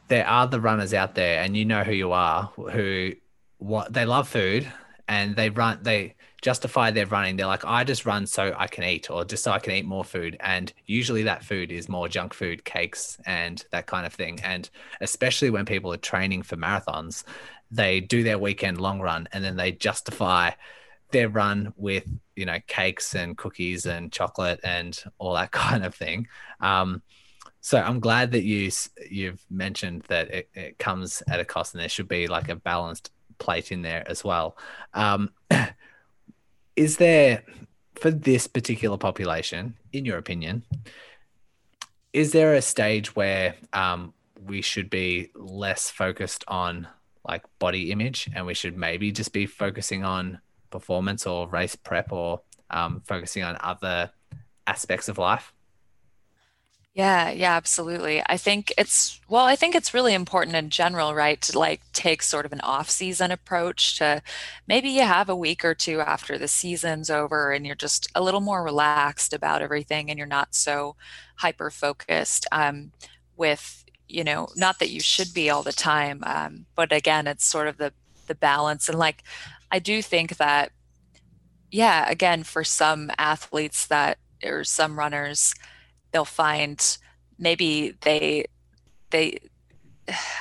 there 0.07 0.27
are 0.27 0.47
the 0.47 0.61
runners 0.61 0.95
out 0.95 1.17
there 1.17 1.43
and 1.43 1.57
you 1.57 1.65
know 1.65 1.83
who 1.83 1.93
you 1.93 2.13
are 2.13 2.45
who 2.55 3.13
what 3.59 3.93
they 3.93 4.05
love 4.05 4.29
food 4.29 4.71
and 5.09 5.35
they 5.35 5.51
run 5.51 5.81
they 5.83 6.15
justify 6.43 6.91
their 6.91 7.07
running. 7.07 7.37
They're 7.37 7.47
like, 7.47 7.65
I 7.65 7.85
just 7.85 8.07
run 8.07 8.27
so 8.27 8.55
I 8.59 8.67
can 8.67 8.85
eat, 8.85 9.11
or 9.11 9.25
just 9.25 9.45
so 9.45 9.53
I 9.53 9.59
can 9.59 9.73
eat 9.75 9.87
more 9.87 10.05
food. 10.05 10.37
And 10.41 10.73
usually 10.87 11.25
that 11.25 11.45
food 11.45 11.73
is 11.73 11.89
more 11.89 12.09
junk 12.09 12.35
food, 12.35 12.65
cakes, 12.65 13.19
and 13.27 13.65
that 13.73 13.87
kind 13.87 14.07
of 14.07 14.15
thing. 14.15 14.41
And 14.43 14.69
especially 15.01 15.51
when 15.51 15.67
people 15.67 15.93
are 15.93 15.99
training 15.99 16.43
for 16.43 16.57
marathons, 16.57 17.25
they 17.71 18.01
do 18.01 18.23
their 18.23 18.39
weekend 18.39 18.81
long 18.81 19.01
run 19.01 19.29
and 19.33 19.45
then 19.45 19.57
they 19.57 19.73
justify 19.73 20.51
their 21.13 21.29
run 21.29 21.73
with, 21.77 22.05
you 22.37 22.47
know, 22.47 22.59
cakes 22.67 23.15
and 23.15 23.37
cookies 23.37 23.87
and 23.87 24.13
chocolate 24.13 24.61
and 24.65 25.03
all 25.19 25.35
that 25.35 25.51
kind 25.53 25.85
of 25.85 25.95
thing. 25.95 26.27
Um, 26.61 27.03
So 27.61 27.79
I'm 27.81 28.01
glad 28.01 28.33
that 28.33 28.45
you 28.45 28.71
you've 29.11 29.45
mentioned 29.51 30.05
that 30.09 30.31
it, 30.31 30.49
it 30.55 30.79
comes 30.79 31.23
at 31.29 31.41
a 31.41 31.45
cost, 31.45 31.75
and 31.75 31.81
there 31.81 31.89
should 31.89 32.09
be 32.09 32.27
like 32.27 32.49
a 32.49 32.57
balanced 32.57 33.11
plate 33.39 33.73
in 33.73 33.83
there 33.83 34.05
as 34.09 34.25
well. 34.25 34.57
Um, 34.95 35.31
is 36.77 36.97
there 36.97 37.43
for 38.01 38.11
this 38.11 38.47
particular 38.47 38.97
population, 38.97 39.75
in 39.93 40.05
your 40.05 40.19
opinion, 40.19 40.65
is 42.13 42.33
there 42.33 42.55
a 42.55 42.63
stage 42.63 43.15
where 43.15 43.55
um, 43.73 44.15
we 44.47 44.63
should 44.63 44.91
be 44.91 45.31
less 45.35 45.91
focused 45.91 46.45
on 46.49 46.89
like 47.27 47.45
body 47.59 47.93
image 47.93 48.29
and 48.35 48.47
we 48.47 48.55
should 48.55 48.77
maybe 48.77 49.13
just 49.13 49.33
be 49.33 49.47
focusing 49.47 50.05
on 50.05 50.41
performance 50.71 51.27
or 51.27 51.49
race 51.49 51.77
prep 51.77 52.13
or 52.13 52.41
um, 52.71 53.03
focusing 53.07 53.43
on 53.43 53.57
other 53.61 54.11
aspects 54.67 55.09
of 55.09 55.19
life? 55.19 55.53
Yeah, 56.95 57.31
yeah, 57.31 57.55
absolutely. 57.55 58.21
I 58.27 58.37
think 58.37 58.73
it's, 58.77 59.21
well, 59.29 59.45
I 59.45 59.55
think 59.55 59.77
it's 59.77 59.95
really 59.95 60.13
important 60.13 60.57
in 60.57 60.71
general, 60.71 61.15
right, 61.15 61.41
to 61.43 61.57
like 61.57 61.81
take 61.93 62.21
sort 62.21 62.45
of 62.45 62.53
an 62.53 62.61
off-season 62.63 63.31
approach 63.31 63.97
to 63.99 64.21
maybe 64.67 64.89
you 64.89 65.03
have 65.03 65.29
a 65.29 65.37
week 65.37 65.65
or 65.65 65.73
two 65.75 66.01
after 66.01 66.37
the 66.37 66.49
season's 66.49 67.09
over 67.09 67.53
and 67.53 67.65
you're 67.65 67.77
just 67.77 68.09
a 68.17 68.21
little 68.23 68.41
more 68.41 68.65
relaxed 68.65 69.33
about 69.33 69.63
everything 69.63 70.11
and 70.11 70.19
you're 70.19 70.27
not 70.27 70.53
so 70.55 70.97
hyper 71.37 71.71
focused 71.71 72.47
um, 72.51 72.91
with, 73.37 73.85
you 74.09 74.25
know, 74.25 74.49
not 74.57 74.81
that 74.81 74.91
you 74.91 74.99
should 75.01 75.33
be 75.33 75.49
all 75.49 75.63
the 75.63 75.73
time, 75.73 76.25
um, 76.27 76.67
but 76.75 76.93
again, 76.93 77.29
it's 77.29 77.45
sort 77.47 77.69
of 77.69 77.77
the 77.77 77.93
the 78.27 78.35
balance. 78.37 78.89
And 78.89 78.97
like, 78.99 79.25
I 79.73 79.81
do 79.81 80.03
think 80.03 80.37
that, 80.37 80.71
yeah, 81.71 82.09
again, 82.11 82.43
for 82.43 82.65
some 82.65 83.11
athletes 83.19 83.87
that 83.87 84.19
or 84.45 84.65
some 84.65 84.99
runners, 84.99 85.55
they'll 86.13 86.25
find 86.25 86.99
maybe 87.39 87.95
they 88.03 88.47
they 89.11 89.39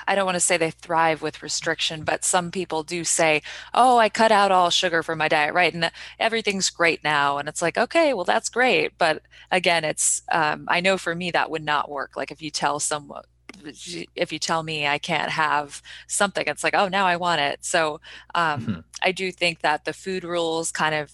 I 0.08 0.16
don't 0.16 0.26
want 0.26 0.36
to 0.36 0.40
say 0.40 0.58
they 0.58 0.72
thrive 0.72 1.22
with 1.22 1.44
restriction, 1.44 2.04
but 2.04 2.24
some 2.24 2.52
people 2.52 2.84
do 2.84 3.04
say, 3.04 3.42
"Oh, 3.74 3.98
I 3.98 4.10
cut 4.10 4.32
out 4.32 4.52
all 4.52 4.70
sugar 4.70 5.04
from 5.04 5.20
my 5.20 5.28
diet, 5.28 5.54
right, 5.54 5.74
and 5.74 5.92
everything's 6.20 6.70
great 6.70 7.04
now." 7.04 7.38
And 7.38 7.48
it's 7.48 7.62
like, 7.62 7.78
okay, 7.78 8.14
well, 8.14 8.26
that's 8.26 8.50
great, 8.50 8.98
but 8.98 9.22
again, 9.52 9.84
it's 9.84 10.22
um, 10.32 10.66
I 10.68 10.80
know 10.80 10.98
for 10.98 11.16
me 11.16 11.32
that 11.32 11.52
would 11.52 11.64
not 11.64 11.90
work. 11.90 12.16
Like 12.16 12.32
if 12.32 12.42
you 12.42 12.52
tell 12.52 12.80
someone, 12.80 13.24
if 13.64 14.32
you 14.32 14.40
tell 14.40 14.64
me 14.64 14.88
I 14.88 14.98
can't 14.98 15.32
have 15.32 15.82
something, 16.08 16.46
it's 16.48 16.64
like, 16.64 16.76
oh, 16.76 16.88
now 16.88 17.06
I 17.06 17.18
want 17.18 17.42
it. 17.42 17.64
So 17.64 18.02
um, 18.36 18.62
mm-hmm. 18.62 18.80
I 19.04 19.12
do 19.12 19.32
think 19.32 19.62
that 19.62 19.86
the 19.86 19.94
food 19.94 20.24
rules 20.24 20.72
kind 20.72 20.96
of 20.96 21.12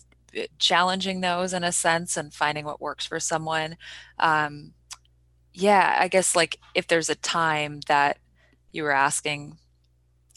challenging 0.59 1.21
those 1.21 1.53
in 1.53 1.63
a 1.63 1.71
sense 1.71 2.17
and 2.17 2.33
finding 2.33 2.65
what 2.65 2.81
works 2.81 3.05
for 3.05 3.19
someone. 3.19 3.77
Um, 4.19 4.73
yeah, 5.53 5.97
I 5.99 6.07
guess 6.07 6.35
like 6.35 6.59
if 6.73 6.87
there's 6.87 7.09
a 7.09 7.15
time 7.15 7.79
that 7.87 8.17
you 8.71 8.83
were 8.83 8.91
asking, 8.91 9.57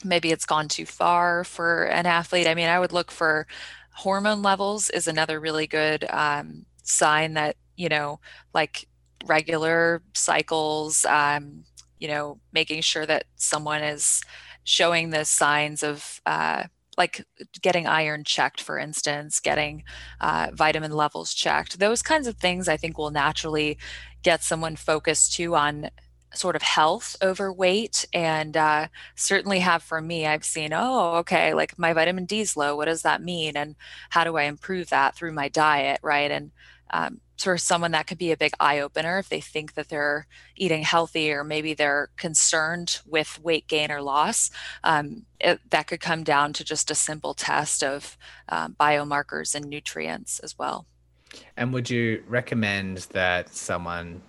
maybe 0.05 0.31
it's 0.31 0.47
gone 0.47 0.69
too 0.69 0.87
far 0.87 1.45
for 1.45 1.85
an 1.85 2.07
athlete. 2.07 2.47
I 2.47 2.55
mean, 2.55 2.69
I 2.69 2.79
would 2.79 2.93
look 2.93 3.11
for 3.11 3.47
hormone 3.93 4.43
levels 4.43 4.91
is 4.91 5.09
another 5.09 5.41
really 5.41 5.67
good 5.67 6.07
um, 6.11 6.67
sign 6.85 7.35
that 7.35 7.57
you 7.79 7.89
know, 7.89 8.21
like 8.53 8.87
regular 9.25 10.03
cycles. 10.13 11.07
Um, 11.07 11.65
you 11.99 12.09
know, 12.09 12.39
making 12.53 12.83
sure 12.83 13.07
that 13.07 13.25
someone 13.37 13.83
is 13.83 14.21
showing 14.65 15.11
the 15.11 15.25
signs 15.25 15.83
of 15.83 16.21
uh, 16.27 16.65
like 16.99 17.25
getting 17.63 17.87
iron 17.87 18.25
checked, 18.25 18.61
for 18.61 18.79
instance, 18.79 19.41
getting 19.41 19.85
uh, 20.21 20.49
vitamin 20.53 20.93
levels 20.93 21.33
checked. 21.33 21.79
Those 21.79 22.03
kinds 22.03 22.27
of 22.27 22.37
things 22.37 22.69
I 22.69 22.77
think 22.77 22.99
will 22.99 23.13
naturally 23.13 23.79
get 24.23 24.43
someone 24.43 24.77
focused 24.77 25.35
too 25.35 25.55
on 25.55 25.91
sort 26.35 26.57
of 26.57 26.63
health 26.63 27.17
over 27.23 27.53
weight. 27.53 28.05
And 28.13 28.57
uh, 28.57 28.89
certainly 29.15 29.61
have 29.61 29.83
for 29.83 30.01
me 30.01 30.27
i've 30.27 30.45
seen 30.45 30.73
oh 30.75 31.15
okay 31.17 31.55
like 31.55 31.79
my 31.79 31.93
vitamin 31.93 32.27
d 32.27 32.41
is 32.41 32.57
low 32.57 32.77
what 32.77 32.85
does 32.87 33.03
that 33.03 33.23
mean? 33.23 33.57
And 33.57 33.77
how 34.11 34.25
do 34.25 34.37
i 34.37 34.43
improve 34.43 34.91
that 34.91 35.15
through 35.15 35.33
my 35.33 35.49
diet? 35.49 36.01
Right? 36.03 36.31
And 36.31 36.51
um, 36.91 37.21
for 37.39 37.57
someone 37.57 37.93
that 37.93 38.07
could 38.07 38.19
be 38.19 38.33
a 38.33 38.37
big 38.37 38.53
eye 38.59 38.81
opener 38.81 39.19
if 39.19 39.29
they 39.29 39.41
think 39.41 39.75
that 39.75 39.89
they're 39.89 40.27
eating 40.57 40.83
healthy 40.83 41.31
or 41.33 41.45
maybe 41.45 41.73
they're 41.73 42.11
concerned 42.17 43.01
with 43.07 43.41
weight 43.43 43.67
gain 43.69 43.91
or 43.91 44.03
loss. 44.03 44.51
Um, 44.83 45.25
it, 45.41 45.61
that 45.71 45.87
could 45.87 46.01
come 46.01 46.25
down 46.25 46.53
to 46.55 46.65
just 46.65 46.91
a 46.91 46.95
simple 46.95 47.35
test 47.35 47.85
of 47.85 48.17
um, 48.49 48.75
biomarkers 48.79 49.55
and 49.55 49.67
nutrients 49.67 50.41
as 50.41 50.59
well. 50.59 50.87
And 51.57 51.73
would 51.73 51.89
you 51.89 52.25
recommend 52.27 52.99
that 53.13 53.55
someone 53.55 54.23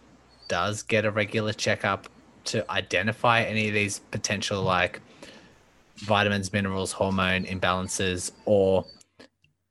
does 0.48 0.84
get 0.84 1.06
a 1.06 1.12
regular 1.12 1.54
checkup 1.54 2.08
to 2.46 2.70
identify 2.72 3.42
any 3.42 3.68
of 3.68 3.74
these 3.74 4.00
potential 4.12 4.62
like 4.62 5.02
vitamins, 5.98 6.54
minerals, 6.54 6.92
hormone 6.92 7.46
imbalances, 7.46 8.32
or 8.46 8.86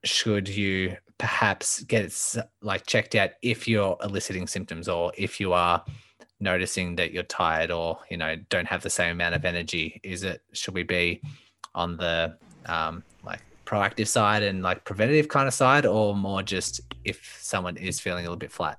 should 0.04 0.48
you 0.48 0.96
perhaps 1.18 1.82
get 1.82 2.14
like 2.62 2.86
checked 2.86 3.14
out 3.14 3.30
if 3.42 3.66
you're 3.66 3.96
eliciting 4.02 4.46
symptoms 4.46 4.88
or 4.88 5.12
if 5.16 5.40
you 5.40 5.52
are 5.52 5.84
noticing 6.40 6.94
that 6.94 7.12
you're 7.12 7.24
tired 7.24 7.70
or 7.70 7.98
you 8.10 8.16
know 8.16 8.36
don't 8.48 8.66
have 8.66 8.82
the 8.82 8.90
same 8.90 9.12
amount 9.12 9.34
of 9.34 9.44
energy 9.44 10.00
is 10.04 10.22
it 10.22 10.40
should 10.52 10.74
we 10.74 10.84
be 10.84 11.20
on 11.74 11.96
the 11.96 12.36
um 12.66 13.02
like 13.24 13.40
proactive 13.66 14.06
side 14.06 14.42
and 14.42 14.62
like 14.62 14.84
preventative 14.84 15.28
kind 15.28 15.48
of 15.48 15.54
side 15.54 15.84
or 15.84 16.14
more 16.14 16.42
just 16.42 16.80
if 17.04 17.36
someone 17.40 17.76
is 17.76 17.98
feeling 17.98 18.24
a 18.24 18.28
little 18.28 18.36
bit 18.36 18.52
flat 18.52 18.78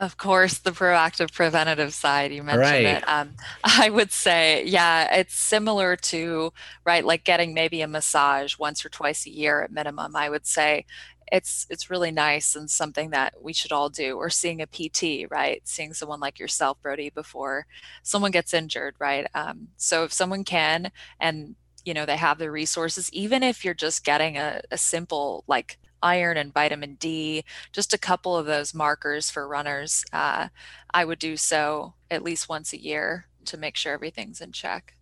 of 0.00 0.16
course, 0.16 0.58
the 0.58 0.70
proactive 0.70 1.32
preventative 1.32 1.92
side, 1.92 2.32
you 2.32 2.42
mentioned 2.42 2.62
right. 2.62 2.84
it. 2.84 3.08
Um, 3.08 3.34
I 3.64 3.90
would 3.90 4.12
say, 4.12 4.64
yeah, 4.64 5.16
it's 5.16 5.34
similar 5.34 5.96
to, 5.96 6.52
right, 6.84 7.04
like 7.04 7.24
getting 7.24 7.52
maybe 7.52 7.82
a 7.82 7.88
massage 7.88 8.56
once 8.58 8.84
or 8.84 8.90
twice 8.90 9.26
a 9.26 9.30
year 9.30 9.62
at 9.62 9.72
minimum. 9.72 10.14
I 10.14 10.30
would 10.30 10.46
say 10.46 10.86
it's 11.30 11.66
it's 11.68 11.90
really 11.90 12.10
nice 12.10 12.56
and 12.56 12.70
something 12.70 13.10
that 13.10 13.34
we 13.42 13.52
should 13.52 13.72
all 13.72 13.90
do 13.90 14.16
or 14.16 14.30
seeing 14.30 14.62
a 14.62 14.66
pt 14.66 15.30
right 15.30 15.60
seeing 15.64 15.92
someone 15.92 16.20
like 16.20 16.38
yourself 16.38 16.80
brodie 16.82 17.10
before 17.10 17.66
someone 18.02 18.30
gets 18.30 18.54
injured 18.54 18.94
right 18.98 19.26
um, 19.34 19.68
so 19.76 20.04
if 20.04 20.12
someone 20.12 20.42
can 20.42 20.90
and 21.20 21.54
you 21.88 21.94
know 21.94 22.04
they 22.04 22.18
have 22.18 22.38
the 22.38 22.50
resources 22.50 23.10
even 23.14 23.42
if 23.42 23.64
you're 23.64 23.72
just 23.72 24.04
getting 24.04 24.36
a, 24.36 24.60
a 24.70 24.76
simple 24.76 25.42
like 25.48 25.78
iron 26.02 26.36
and 26.36 26.52
vitamin 26.52 26.94
D, 26.94 27.44
just 27.72 27.92
a 27.92 27.98
couple 27.98 28.36
of 28.36 28.46
those 28.46 28.74
markers 28.74 29.30
for 29.30 29.48
runners. 29.48 30.04
Uh, 30.12 30.48
I 30.92 31.04
would 31.04 31.18
do 31.18 31.36
so 31.36 31.94
at 32.10 32.22
least 32.22 32.48
once 32.48 32.72
a 32.72 32.80
year 32.80 33.26
to 33.46 33.56
make 33.56 33.76
sure 33.76 33.92
everything's 33.92 34.40
in 34.40 34.52
check. 34.52 34.94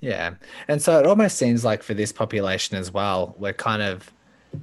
Yeah. 0.00 0.34
And 0.68 0.80
so 0.80 0.98
it 0.98 1.06
almost 1.06 1.36
seems 1.36 1.64
like 1.64 1.82
for 1.82 1.94
this 1.94 2.12
population 2.12 2.76
as 2.76 2.92
well, 2.92 3.34
we're 3.38 3.52
kind 3.52 3.82
of 3.82 4.10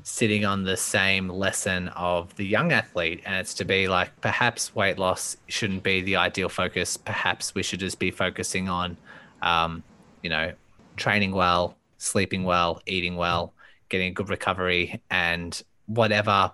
sitting 0.04 0.46
on 0.46 0.64
the 0.64 0.76
same 0.76 1.30
lesson 1.30 1.90
of 1.90 2.36
the 2.38 2.46
young 2.46 2.72
athlete. 2.72 3.22
And 3.26 3.36
it's 3.36 3.54
to 3.56 3.66
be 3.66 3.88
like, 3.88 4.20
perhaps 4.22 4.74
weight 4.76 4.98
loss 4.98 5.38
shouldn't 5.48 5.84
be 5.84 6.02
the 6.02 6.16
ideal 6.16 6.50
focus. 6.50 6.98
Perhaps 6.98 7.54
we 7.54 7.64
should 7.64 7.80
just 7.80 8.00
be 8.00 8.12
focusing 8.12 8.68
on, 8.68 8.98
um, 9.42 9.84
you 10.24 10.30
know, 10.30 10.54
training 10.98 11.32
well, 11.32 11.78
sleeping 11.98 12.44
well, 12.44 12.82
eating 12.86 13.16
well, 13.16 13.54
getting 13.90 14.10
a 14.10 14.14
good 14.14 14.30
recovery 14.30 15.02
and 15.10 15.62
whatever 15.86 16.52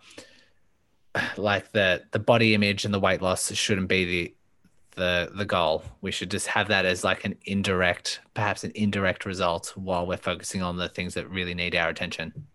like 1.38 1.71
the 1.71 2.03
the 2.12 2.19
body 2.19 2.53
image 2.53 2.86
and 2.86 2.93
the 2.93 2.99
weight 2.99 3.21
loss 3.21 3.51
shouldn't 3.53 3.88
be 3.88 4.06
the 4.06 4.36
the 4.95 5.32
the 5.36 5.45
goal. 5.45 5.84
We 6.01 6.12
should 6.12 6.29
just 6.29 6.47
have 6.47 6.67
that 6.67 6.86
as 6.86 7.03
like 7.03 7.25
an 7.25 7.36
indirect 7.45 8.21
perhaps 8.34 8.63
an 8.63 8.71
indirect 8.75 9.25
result 9.25 9.73
while 9.75 10.06
we're 10.06 10.17
focusing 10.17 10.62
on 10.62 10.77
the 10.77 10.89
things 10.89 11.15
that 11.15 11.29
really 11.29 11.53
need 11.53 11.75
our 11.75 11.89
attention. 11.89 12.47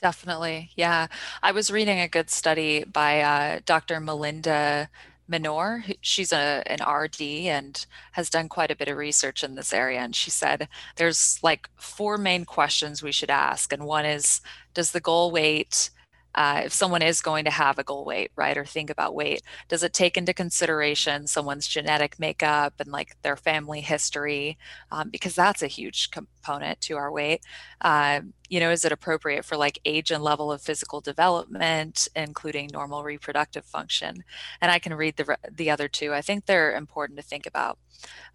Definitely. 0.00 0.70
Yeah. 0.76 1.06
I 1.42 1.52
was 1.52 1.70
reading 1.70 1.98
a 1.98 2.08
good 2.08 2.30
study 2.30 2.84
by 2.84 3.20
uh, 3.20 3.60
dr 3.64 4.00
melinda 4.00 4.88
Manore. 5.28 5.84
She's 6.00 6.32
a, 6.32 6.62
an 6.66 6.80
RD 6.86 7.20
and 7.22 7.84
has 8.12 8.30
done 8.30 8.48
quite 8.48 8.70
a 8.70 8.76
bit 8.76 8.88
of 8.88 8.96
research 8.96 9.42
in 9.42 9.54
this 9.54 9.72
area. 9.72 10.00
And 10.00 10.14
she 10.14 10.30
said 10.30 10.68
there's 10.96 11.38
like 11.42 11.68
four 11.76 12.18
main 12.18 12.44
questions 12.44 13.02
we 13.02 13.12
should 13.12 13.30
ask. 13.30 13.72
And 13.72 13.84
one 13.84 14.04
is 14.04 14.40
Does 14.74 14.90
the 14.92 15.00
goal 15.00 15.30
weight, 15.30 15.90
uh, 16.34 16.62
if 16.64 16.72
someone 16.72 17.02
is 17.02 17.20
going 17.20 17.44
to 17.44 17.50
have 17.50 17.78
a 17.78 17.84
goal 17.84 18.04
weight, 18.04 18.32
right, 18.36 18.56
or 18.58 18.64
think 18.64 18.90
about 18.90 19.14
weight, 19.14 19.42
does 19.68 19.82
it 19.84 19.92
take 19.92 20.16
into 20.16 20.34
consideration 20.34 21.26
someone's 21.26 21.68
genetic 21.68 22.18
makeup 22.18 22.74
and 22.80 22.90
like 22.90 23.16
their 23.22 23.36
family 23.36 23.80
history? 23.80 24.58
Um, 24.90 25.10
because 25.10 25.34
that's 25.34 25.62
a 25.62 25.68
huge 25.68 26.10
component 26.10 26.80
to 26.82 26.96
our 26.96 27.12
weight. 27.12 27.40
Uh, 27.80 28.22
you 28.54 28.60
know, 28.60 28.70
is 28.70 28.84
it 28.84 28.92
appropriate 28.92 29.44
for 29.44 29.56
like 29.56 29.80
age 29.84 30.12
and 30.12 30.22
level 30.22 30.52
of 30.52 30.62
physical 30.62 31.00
development, 31.00 32.06
including 32.14 32.70
normal 32.72 33.02
reproductive 33.02 33.64
function? 33.64 34.22
And 34.60 34.70
I 34.70 34.78
can 34.78 34.94
read 34.94 35.16
the, 35.16 35.36
the 35.50 35.70
other 35.70 35.88
two. 35.88 36.14
I 36.14 36.20
think 36.20 36.46
they're 36.46 36.76
important 36.76 37.18
to 37.18 37.24
think 37.24 37.46
about. 37.48 37.78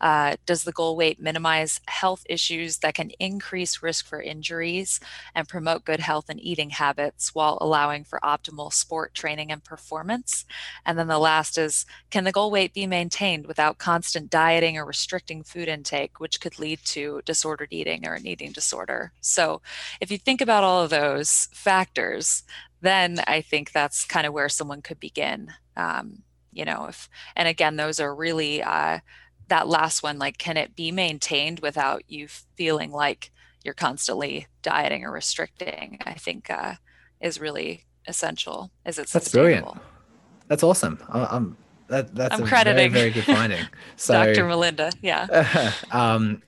Uh, 0.02 0.36
does 0.46 0.64
the 0.64 0.72
goal 0.72 0.96
weight 0.96 1.20
minimize 1.20 1.82
health 1.88 2.24
issues 2.30 2.78
that 2.78 2.94
can 2.94 3.12
increase 3.20 3.84
risk 3.84 4.06
for 4.06 4.22
injuries 4.22 5.00
and 5.36 5.48
promote 5.48 5.84
good 5.84 6.00
health 6.00 6.26
and 6.30 6.40
eating 6.40 6.70
habits 6.70 7.36
while 7.36 7.58
allowing 7.60 8.04
for 8.04 8.20
optimal 8.24 8.72
sport 8.72 9.14
training 9.14 9.52
and 9.52 9.64
performance? 9.64 10.46
And 10.86 10.98
then 10.98 11.08
the 11.08 11.20
last 11.20 11.58
is 11.58 11.86
can 12.10 12.24
the 12.24 12.32
goal 12.32 12.52
weight 12.52 12.74
be 12.74 12.88
maintained 12.88 13.46
without 13.46 13.78
constant 13.78 14.30
dieting 14.30 14.78
or 14.78 14.86
restricting 14.86 15.44
food 15.44 15.68
intake, 15.68 16.20
which 16.20 16.40
could 16.40 16.60
lead 16.60 16.80
to 16.86 17.22
disordered 17.26 17.70
eating 17.72 18.08
or 18.08 18.14
an 18.14 18.26
eating 18.26 18.52
disorder? 18.52 19.12
So, 19.22 19.62
if 20.00 20.09
you 20.12 20.18
think 20.18 20.42
about 20.42 20.64
all 20.64 20.84
of 20.84 20.90
those 20.90 21.48
factors, 21.52 22.44
then 22.82 23.22
I 23.28 23.42
think 23.42 23.72
that's 23.72 24.06
kind 24.06 24.26
of 24.26 24.34
where 24.34 24.50
someone 24.50 24.82
could 24.82 25.00
begin. 25.00 25.54
Um, 25.76 26.24
you 26.52 26.66
know, 26.66 26.88
if 26.90 27.10
and 27.36 27.48
again, 27.48 27.76
those 27.76 28.00
are 28.00 28.14
really 28.14 28.64
uh, 28.64 29.00
that 29.48 29.68
last 29.68 30.04
one, 30.04 30.18
like, 30.18 30.38
can 30.38 30.58
it 30.58 30.76
be 30.76 30.92
maintained 30.92 31.60
without 31.60 32.04
you 32.08 32.28
feeling 32.56 32.92
like 32.92 33.32
you're 33.64 33.74
constantly 33.74 34.48
dieting 34.62 35.04
or 35.04 35.12
restricting? 35.12 36.00
I 36.06 36.14
think 36.14 36.50
uh, 36.50 36.76
is 37.22 37.40
really 37.40 37.86
essential. 38.08 38.72
Is 38.86 38.98
it 38.98 39.08
that's 39.08 39.30
brilliant? 39.30 39.68
That's 40.48 40.64
awesome. 40.64 41.00
I, 41.10 41.36
am 41.36 41.58
that, 41.88 42.16
that's 42.16 42.36
I'm 42.36 42.44
a 42.44 42.48
crediting 42.48 42.92
very, 42.92 43.10
very 43.10 43.12
good 43.12 43.26
finding. 43.26 43.66
So, 43.96 44.14
Dr. 44.14 44.46
Melinda, 44.46 44.92
yeah. 45.02 45.74
um, 45.92 46.42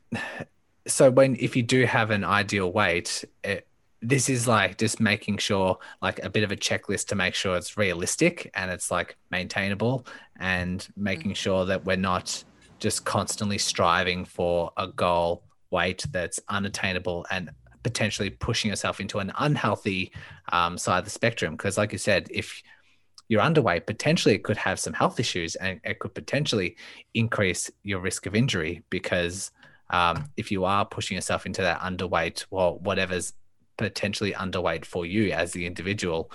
so 0.87 1.11
when 1.11 1.35
if 1.39 1.55
you 1.55 1.63
do 1.63 1.85
have 1.85 2.11
an 2.11 2.23
ideal 2.23 2.71
weight, 2.71 3.23
it, 3.43 3.67
this 4.01 4.29
is 4.29 4.47
like 4.47 4.77
just 4.77 4.99
making 4.99 5.37
sure 5.37 5.77
like 6.01 6.23
a 6.23 6.29
bit 6.29 6.43
of 6.43 6.51
a 6.51 6.55
checklist 6.55 7.07
to 7.07 7.15
make 7.15 7.35
sure 7.35 7.55
it's 7.55 7.77
realistic 7.77 8.49
and 8.55 8.71
it's 8.71 8.89
like 8.89 9.15
maintainable 9.29 10.05
and 10.39 10.87
making 10.97 11.31
mm-hmm. 11.31 11.33
sure 11.33 11.65
that 11.65 11.85
we're 11.85 11.95
not 11.95 12.43
just 12.79 13.05
constantly 13.05 13.59
striving 13.59 14.25
for 14.25 14.71
a 14.77 14.87
goal 14.87 15.43
weight 15.69 16.03
that's 16.11 16.39
unattainable 16.49 17.25
and 17.29 17.51
potentially 17.83 18.29
pushing 18.29 18.69
yourself 18.69 18.99
into 18.99 19.19
an 19.19 19.31
unhealthy 19.37 20.11
um, 20.51 20.77
side 20.77 20.99
of 20.99 21.05
the 21.05 21.11
spectrum. 21.11 21.55
Because, 21.55 21.77
like 21.77 21.91
you 21.91 21.97
said, 21.97 22.27
if 22.29 22.61
you're 23.29 23.41
underweight, 23.41 23.85
potentially 23.85 24.35
it 24.35 24.43
could 24.43 24.57
have 24.57 24.79
some 24.79 24.93
health 24.93 25.19
issues 25.19 25.55
and 25.55 25.79
it 25.83 25.99
could 25.99 26.13
potentially 26.13 26.75
increase 27.13 27.71
your 27.83 27.99
risk 27.99 28.25
of 28.25 28.35
injury. 28.35 28.83
Because 28.89 29.51
um, 29.91 30.29
if 30.37 30.51
you 30.51 30.65
are 30.65 30.85
pushing 30.85 31.15
yourself 31.15 31.45
into 31.45 31.61
that 31.61 31.81
underweight, 31.81 32.45
well, 32.49 32.79
whatever's 32.79 33.33
potentially 33.77 34.31
underweight 34.33 34.85
for 34.85 35.05
you 35.05 35.31
as 35.31 35.51
the 35.51 35.65
individual, 35.65 36.31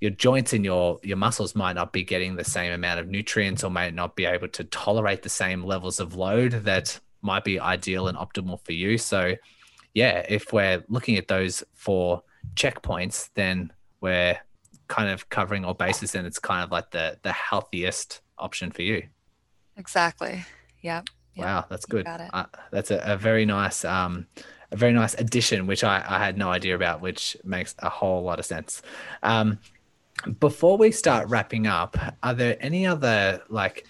your 0.00 0.10
joints 0.10 0.52
and 0.52 0.64
your 0.64 0.98
your 1.02 1.16
muscles 1.16 1.54
might 1.54 1.72
not 1.72 1.92
be 1.92 2.04
getting 2.04 2.36
the 2.36 2.44
same 2.44 2.72
amount 2.72 3.00
of 3.00 3.08
nutrients 3.08 3.64
or 3.64 3.70
might 3.70 3.94
not 3.94 4.16
be 4.16 4.26
able 4.26 4.48
to 4.48 4.64
tolerate 4.64 5.22
the 5.22 5.28
same 5.30 5.64
levels 5.64 5.98
of 5.98 6.14
load 6.14 6.52
that 6.52 7.00
might 7.22 7.42
be 7.42 7.58
ideal 7.58 8.06
and 8.06 8.18
optimal 8.18 8.62
for 8.64 8.72
you. 8.72 8.98
So 8.98 9.34
yeah, 9.94 10.26
if 10.28 10.52
we're 10.52 10.84
looking 10.88 11.16
at 11.16 11.28
those 11.28 11.64
four 11.72 12.22
checkpoints, 12.54 13.30
then 13.34 13.72
we're 14.02 14.38
kind 14.88 15.08
of 15.08 15.30
covering 15.30 15.64
all 15.64 15.72
bases 15.72 16.14
and 16.14 16.26
it's 16.26 16.38
kind 16.38 16.62
of 16.62 16.70
like 16.70 16.90
the 16.90 17.18
the 17.22 17.32
healthiest 17.32 18.20
option 18.36 18.70
for 18.70 18.82
you. 18.82 19.04
Exactly. 19.76 20.44
Yeah. 20.82 21.02
Wow, 21.36 21.66
that's 21.68 21.86
good. 21.86 22.06
Uh, 22.06 22.44
that's 22.70 22.90
a, 22.90 22.98
a, 23.04 23.16
very 23.16 23.44
nice 23.44 23.84
um, 23.84 24.26
a 24.70 24.76
very 24.76 24.92
nice 24.92 25.14
addition, 25.14 25.66
which 25.66 25.84
I, 25.84 26.04
I 26.06 26.18
had 26.18 26.38
no 26.38 26.50
idea 26.50 26.74
about, 26.74 27.00
which 27.00 27.36
makes 27.44 27.74
a 27.80 27.88
whole 27.88 28.22
lot 28.22 28.38
of 28.38 28.46
sense. 28.46 28.82
Um, 29.22 29.58
before 30.40 30.76
we 30.76 30.90
start 30.90 31.28
wrapping 31.28 31.66
up, 31.66 31.96
are 32.22 32.34
there 32.34 32.56
any 32.60 32.86
other 32.86 33.42
like 33.48 33.86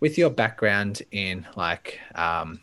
with 0.00 0.18
your 0.18 0.30
background 0.30 1.02
in 1.12 1.46
like 1.56 1.98
um, 2.14 2.60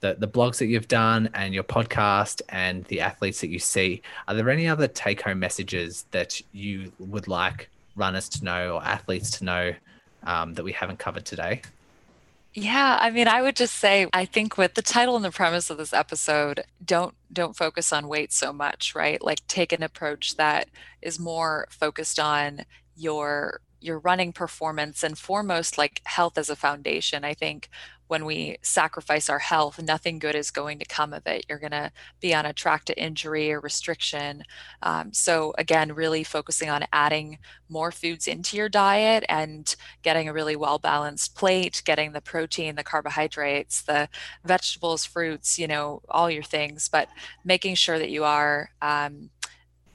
the 0.00 0.16
the 0.18 0.28
blogs 0.28 0.58
that 0.58 0.66
you've 0.66 0.88
done 0.88 1.30
and 1.34 1.54
your 1.54 1.64
podcast 1.64 2.42
and 2.50 2.84
the 2.84 3.00
athletes 3.00 3.40
that 3.40 3.48
you 3.48 3.58
see, 3.58 4.02
are 4.28 4.34
there 4.34 4.50
any 4.50 4.68
other 4.68 4.88
take 4.88 5.22
home 5.22 5.38
messages 5.38 6.06
that 6.10 6.40
you 6.52 6.92
would 6.98 7.28
like 7.28 7.70
runners 7.96 8.28
to 8.28 8.44
know 8.44 8.74
or 8.74 8.84
athletes 8.84 9.30
to 9.38 9.44
know 9.44 9.72
um, 10.24 10.54
that 10.54 10.64
we 10.64 10.72
haven't 10.72 10.98
covered 10.98 11.24
today? 11.24 11.62
Yeah, 12.54 12.98
I 13.00 13.10
mean, 13.10 13.28
I 13.28 13.40
would 13.40 13.56
just 13.56 13.76
say 13.76 14.06
I 14.12 14.26
think 14.26 14.58
with 14.58 14.74
the 14.74 14.82
title 14.82 15.16
and 15.16 15.24
the 15.24 15.30
premise 15.30 15.70
of 15.70 15.78
this 15.78 15.94
episode, 15.94 16.64
don't 16.84 17.14
don't 17.32 17.56
focus 17.56 17.92
on 17.92 18.08
weight 18.08 18.30
so 18.32 18.52
much, 18.52 18.94
right? 18.94 19.22
Like 19.22 19.46
take 19.46 19.72
an 19.72 19.82
approach 19.82 20.36
that 20.36 20.68
is 21.00 21.18
more 21.18 21.66
focused 21.70 22.18
on 22.20 22.64
your 22.94 23.60
your 23.80 23.98
running 24.00 24.32
performance 24.32 25.02
and 25.02 25.18
foremost 25.18 25.78
like 25.78 26.02
health 26.04 26.36
as 26.36 26.50
a 26.50 26.56
foundation. 26.56 27.24
I 27.24 27.32
think 27.34 27.70
when 28.12 28.26
we 28.26 28.58
sacrifice 28.60 29.30
our 29.30 29.38
health, 29.38 29.82
nothing 29.82 30.18
good 30.18 30.34
is 30.34 30.50
going 30.50 30.78
to 30.78 30.84
come 30.84 31.14
of 31.14 31.26
it. 31.26 31.46
You're 31.48 31.58
going 31.58 31.70
to 31.70 31.90
be 32.20 32.34
on 32.34 32.44
a 32.44 32.52
track 32.52 32.84
to 32.84 33.02
injury 33.02 33.50
or 33.50 33.58
restriction. 33.58 34.44
Um, 34.82 35.14
so, 35.14 35.54
again, 35.56 35.94
really 35.94 36.22
focusing 36.22 36.68
on 36.68 36.84
adding 36.92 37.38
more 37.70 37.90
foods 37.90 38.28
into 38.28 38.54
your 38.58 38.68
diet 38.68 39.24
and 39.30 39.74
getting 40.02 40.28
a 40.28 40.32
really 40.34 40.56
well 40.56 40.78
balanced 40.78 41.34
plate, 41.34 41.80
getting 41.86 42.12
the 42.12 42.20
protein, 42.20 42.74
the 42.74 42.84
carbohydrates, 42.84 43.80
the 43.80 44.10
vegetables, 44.44 45.06
fruits, 45.06 45.58
you 45.58 45.66
know, 45.66 46.02
all 46.10 46.30
your 46.30 46.42
things, 46.42 46.90
but 46.90 47.08
making 47.46 47.76
sure 47.76 47.98
that 47.98 48.10
you 48.10 48.24
are. 48.24 48.72
Um, 48.82 49.30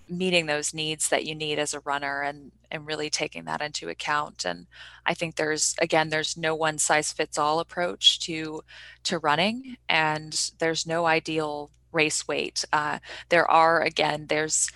meeting 0.09 0.45
those 0.45 0.73
needs 0.73 1.09
that 1.09 1.25
you 1.25 1.35
need 1.35 1.59
as 1.59 1.73
a 1.73 1.81
runner 1.81 2.21
and 2.21 2.51
and 2.69 2.85
really 2.85 3.09
taking 3.09 3.45
that 3.45 3.61
into 3.61 3.89
account 3.89 4.45
and 4.45 4.67
i 5.05 5.13
think 5.13 5.35
there's 5.35 5.75
again 5.81 6.09
there's 6.09 6.37
no 6.37 6.55
one 6.55 6.77
size 6.77 7.11
fits 7.11 7.37
all 7.37 7.59
approach 7.59 8.19
to 8.19 8.61
to 9.03 9.17
running 9.17 9.77
and 9.89 10.51
there's 10.59 10.85
no 10.85 11.05
ideal 11.05 11.71
race 11.91 12.27
weight. 12.27 12.63
Uh, 12.71 12.99
there 13.29 13.49
are 13.49 13.81
again 13.81 14.27
there's 14.27 14.69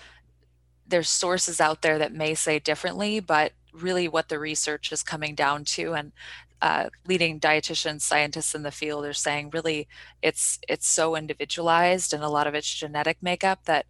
there's 0.86 1.08
sources 1.08 1.60
out 1.60 1.82
there 1.82 1.98
that 1.98 2.12
may 2.12 2.34
say 2.34 2.58
differently 2.58 3.20
but 3.20 3.52
really 3.72 4.08
what 4.08 4.28
the 4.28 4.38
research 4.38 4.92
is 4.92 5.02
coming 5.02 5.34
down 5.34 5.64
to 5.64 5.94
and 5.94 6.12
uh, 6.60 6.88
leading 7.08 7.40
dietitians, 7.40 8.02
scientists 8.02 8.54
in 8.54 8.62
the 8.62 8.70
field 8.70 9.04
are 9.04 9.12
saying 9.12 9.50
really 9.52 9.88
it's 10.22 10.58
it's 10.68 10.88
so 10.88 11.16
individualized 11.16 12.12
and 12.12 12.22
a 12.22 12.28
lot 12.28 12.46
of 12.46 12.54
it's 12.54 12.72
genetic 12.72 13.18
makeup 13.20 13.60
that 13.64 13.86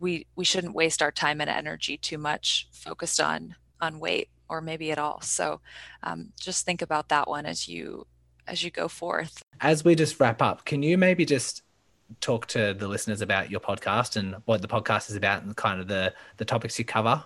we 0.00 0.26
we 0.36 0.44
shouldn't 0.44 0.74
waste 0.74 1.02
our 1.02 1.12
time 1.12 1.40
and 1.40 1.50
energy 1.50 1.96
too 1.96 2.18
much 2.18 2.68
focused 2.72 3.20
on 3.20 3.54
on 3.80 3.98
weight 3.98 4.28
or 4.48 4.60
maybe 4.60 4.90
at 4.90 4.98
all. 4.98 5.20
So 5.20 5.60
um, 6.02 6.32
just 6.38 6.64
think 6.64 6.82
about 6.82 7.08
that 7.08 7.28
one 7.28 7.46
as 7.46 7.68
you 7.68 8.06
as 8.46 8.62
you 8.62 8.70
go 8.70 8.88
forth. 8.88 9.42
As 9.60 9.84
we 9.84 9.94
just 9.94 10.20
wrap 10.20 10.42
up 10.42 10.64
can 10.64 10.82
you 10.82 10.98
maybe 10.98 11.24
just 11.24 11.62
talk 12.20 12.46
to 12.46 12.74
the 12.74 12.86
listeners 12.86 13.20
about 13.20 13.50
your 13.50 13.60
podcast 13.60 14.16
and 14.16 14.36
what 14.44 14.62
the 14.62 14.68
podcast 14.68 15.10
is 15.10 15.16
about 15.16 15.42
and 15.42 15.56
kind 15.56 15.80
of 15.80 15.88
the 15.88 16.12
the 16.36 16.44
topics 16.44 16.78
you 16.78 16.84
cover 16.84 17.24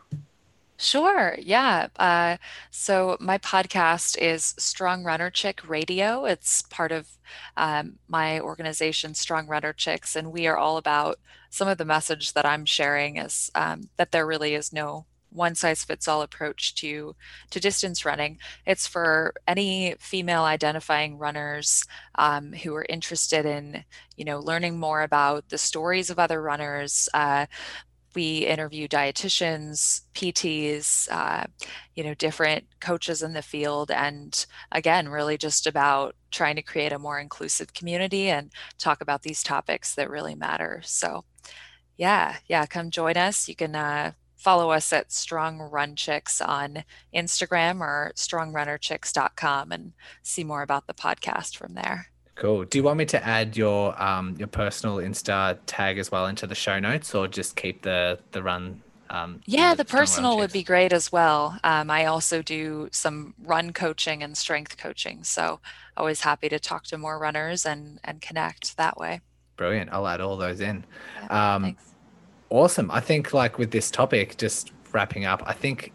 Sure. 0.80 1.36
Yeah. 1.40 1.88
Uh, 1.96 2.36
so 2.70 3.16
my 3.20 3.36
podcast 3.38 4.16
is 4.18 4.54
Strong 4.58 5.02
Runner 5.04 5.28
Chick 5.28 5.68
Radio. 5.68 6.24
It's 6.24 6.62
part 6.62 6.92
of 6.92 7.08
um, 7.56 7.98
my 8.06 8.38
organization, 8.40 9.14
Strong 9.14 9.48
Runner 9.48 9.72
Chicks, 9.72 10.14
and 10.14 10.30
we 10.32 10.46
are 10.46 10.56
all 10.56 10.76
about 10.76 11.18
some 11.50 11.66
of 11.66 11.78
the 11.78 11.84
message 11.84 12.32
that 12.34 12.46
I'm 12.46 12.64
sharing 12.64 13.16
is 13.16 13.50
um, 13.56 13.88
that 13.96 14.12
there 14.12 14.26
really 14.26 14.54
is 14.54 14.72
no 14.72 15.06
one 15.30 15.54
size 15.54 15.84
fits 15.84 16.08
all 16.08 16.22
approach 16.22 16.74
to 16.76 17.14
to 17.50 17.60
distance 17.60 18.04
running. 18.04 18.38
It's 18.64 18.86
for 18.86 19.34
any 19.46 19.94
female 19.98 20.44
identifying 20.44 21.18
runners 21.18 21.84
um, 22.14 22.52
who 22.52 22.74
are 22.76 22.86
interested 22.88 23.44
in 23.44 23.84
you 24.16 24.24
know 24.24 24.38
learning 24.38 24.78
more 24.78 25.02
about 25.02 25.48
the 25.50 25.58
stories 25.58 26.08
of 26.08 26.18
other 26.18 26.40
runners, 26.40 27.08
uh, 27.14 27.46
we 28.14 28.38
interview 28.38 28.88
dietitians, 28.88 30.02
PTs, 30.14 31.08
uh, 31.10 31.44
you 31.94 32.04
know, 32.04 32.14
different 32.14 32.64
coaches 32.80 33.22
in 33.22 33.32
the 33.32 33.42
field, 33.42 33.90
and 33.90 34.46
again, 34.72 35.08
really 35.08 35.36
just 35.36 35.66
about 35.66 36.14
trying 36.30 36.56
to 36.56 36.62
create 36.62 36.92
a 36.92 36.98
more 36.98 37.18
inclusive 37.18 37.72
community 37.74 38.28
and 38.28 38.52
talk 38.78 39.00
about 39.00 39.22
these 39.22 39.42
topics 39.42 39.94
that 39.94 40.10
really 40.10 40.34
matter. 40.34 40.80
So, 40.84 41.24
yeah, 41.96 42.36
yeah, 42.46 42.66
come 42.66 42.90
join 42.90 43.16
us. 43.16 43.48
You 43.48 43.56
can 43.56 43.74
uh, 43.74 44.12
follow 44.36 44.70
us 44.70 44.92
at 44.92 45.12
Strong 45.12 45.58
Run 45.58 45.96
Chicks 45.96 46.40
on 46.40 46.84
Instagram 47.14 47.80
or 47.80 48.12
strongrunnerchicks.com 48.14 49.72
and 49.72 49.92
see 50.22 50.44
more 50.44 50.62
about 50.62 50.86
the 50.86 50.94
podcast 50.94 51.56
from 51.56 51.74
there. 51.74 52.06
Cool. 52.38 52.64
Do 52.64 52.78
you 52.78 52.84
want 52.84 52.98
me 52.98 53.04
to 53.06 53.26
add 53.26 53.56
your 53.56 54.00
um 54.00 54.36
your 54.38 54.46
personal 54.46 54.96
Insta 54.96 55.58
tag 55.66 55.98
as 55.98 56.10
well 56.10 56.26
into 56.26 56.46
the 56.46 56.54
show 56.54 56.78
notes, 56.78 57.14
or 57.14 57.26
just 57.26 57.56
keep 57.56 57.82
the 57.82 58.18
the 58.30 58.42
run? 58.42 58.80
Um, 59.10 59.40
yeah, 59.46 59.74
the, 59.74 59.82
the 59.82 59.90
personal 59.90 60.36
would 60.36 60.52
be 60.52 60.62
great 60.62 60.92
as 60.92 61.10
well. 61.10 61.58
Um, 61.64 61.90
I 61.90 62.04
also 62.04 62.42
do 62.42 62.88
some 62.92 63.34
run 63.42 63.72
coaching 63.72 64.22
and 64.22 64.36
strength 64.36 64.76
coaching, 64.76 65.24
so 65.24 65.60
always 65.96 66.20
happy 66.20 66.48
to 66.50 66.60
talk 66.60 66.84
to 66.84 66.98
more 66.98 67.18
runners 67.18 67.66
and 67.66 67.98
and 68.04 68.20
connect 68.20 68.76
that 68.76 68.98
way. 68.98 69.20
Brilliant. 69.56 69.90
I'll 69.92 70.06
add 70.06 70.20
all 70.20 70.36
those 70.36 70.60
in. 70.60 70.84
Yeah, 71.20 71.54
um, 71.54 71.62
thanks. 71.62 71.84
Awesome. 72.50 72.90
I 72.92 73.00
think 73.00 73.34
like 73.34 73.58
with 73.58 73.72
this 73.72 73.90
topic, 73.90 74.36
just 74.36 74.70
wrapping 74.92 75.24
up, 75.24 75.42
I 75.44 75.54
think 75.54 75.92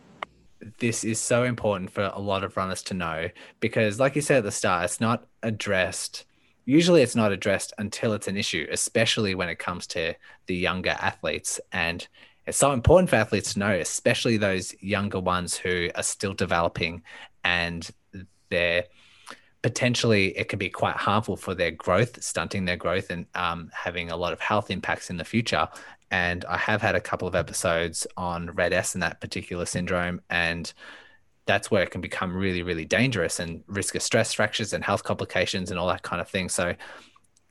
this 0.80 1.06
is 1.06 1.20
so 1.20 1.44
important 1.44 1.90
for 1.90 2.12
a 2.14 2.20
lot 2.20 2.44
of 2.44 2.58
runners 2.58 2.84
to 2.84 2.94
know 2.94 3.30
because 3.62 4.00
like 4.00 4.16
you 4.16 4.22
said 4.22 4.40
at 4.40 4.44
the 4.44 4.52
start, 4.52 4.84
it's 4.86 5.00
not 5.00 5.26
addressed 5.42 6.26
usually 6.66 7.02
it's 7.02 7.16
not 7.16 7.32
addressed 7.32 7.74
until 7.78 8.14
it's 8.14 8.28
an 8.28 8.38
issue, 8.38 8.68
especially 8.72 9.36
when 9.36 9.50
it 9.50 9.60
comes 9.60 9.88
to 9.88 10.14
the 10.48 10.56
younger 10.56 10.96
athletes. 11.00 11.60
And 11.72 12.08
it's 12.46 12.58
so 12.58 12.72
important 12.72 13.10
for 13.10 13.16
athletes 13.18 13.54
to 13.54 13.60
know, 13.60 13.72
especially 13.72 14.38
those 14.38 14.74
younger 14.82 15.20
ones 15.20 15.56
who 15.56 15.90
are 15.96 16.04
still 16.04 16.34
developing 16.34 17.04
and 17.44 17.90
they're 18.50 18.86
potentially 19.62 20.38
it 20.38 20.50
can 20.50 20.60
be 20.60 20.70
quite 20.70 20.96
harmful 20.96 21.38
for 21.38 21.56
their 21.56 21.72
growth, 21.72 22.22
stunting 22.22 22.66
their 22.66 22.78
growth 22.78 23.10
and 23.10 23.26
um, 23.34 23.72
having 23.74 24.12
a 24.12 24.18
lot 24.18 24.34
of 24.34 24.40
health 24.40 24.70
impacts 24.70 25.10
in 25.10 25.18
the 25.18 25.24
future. 25.24 25.68
And 26.12 26.46
I 26.46 26.58
have 26.58 26.82
had 26.82 26.96
a 26.96 27.02
couple 27.02 27.28
of 27.28 27.34
episodes 27.34 28.06
on 28.18 28.52
RED-S 28.52 28.94
and 28.94 29.02
that 29.02 29.20
particular 29.20 29.66
syndrome. 29.66 30.22
And 30.30 30.72
that's 31.46 31.70
where 31.70 31.84
it 31.84 31.92
can 31.92 32.02
become 32.02 32.36
really, 32.36 32.64
really 32.64 32.86
dangerous 32.86 33.40
and 33.40 33.64
risk 33.68 33.96
of 33.96 34.02
stress 34.02 34.34
fractures 34.34 34.74
and 34.74 34.84
health 34.84 35.04
complications 35.04 35.72
and 35.72 35.80
all 35.80 35.88
that 35.88 36.04
kind 36.04 36.22
of 36.22 36.30
thing. 36.30 36.50
So 36.50 36.76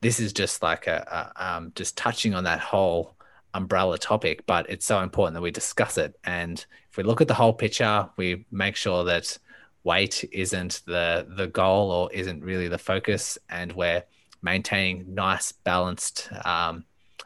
this 0.01 0.19
is 0.19 0.33
just 0.33 0.63
like 0.63 0.87
a, 0.87 1.33
a 1.37 1.47
um, 1.47 1.73
just 1.75 1.97
touching 1.97 2.35
on 2.35 2.45
that 2.45 2.61
whole 2.61 3.17
umbrella 3.55 3.99
topic, 3.99 4.45
but 4.47 4.69
it's 4.69 4.87
so 4.87 5.01
important 5.01 5.35
that 5.35 5.43
we 5.43 5.51
discuss 5.51 5.99
it. 5.99 6.19
And 6.25 6.65
if 6.91 6.97
we 6.97 7.03
look 7.03 7.21
at 7.21 7.29
the 7.29 7.35
whole 7.35 7.53
picture, 7.53 8.09
we 8.17 8.47
make 8.51 8.77
sure 8.77 9.05
that 9.05 9.39
weight 9.85 10.25
isn't 10.33 10.83
the 10.87 11.27
the 11.37 11.49
goal 11.49 11.91
or 11.91 12.13
isn't 12.13 12.43
really 12.43 12.69
the 12.69 12.79
focus, 12.79 13.39
and 13.49 13.73
we're 13.73 14.05
maintaining 14.43 15.15
nice 15.15 15.53
balanced 15.53 16.31
um, 16.45 16.85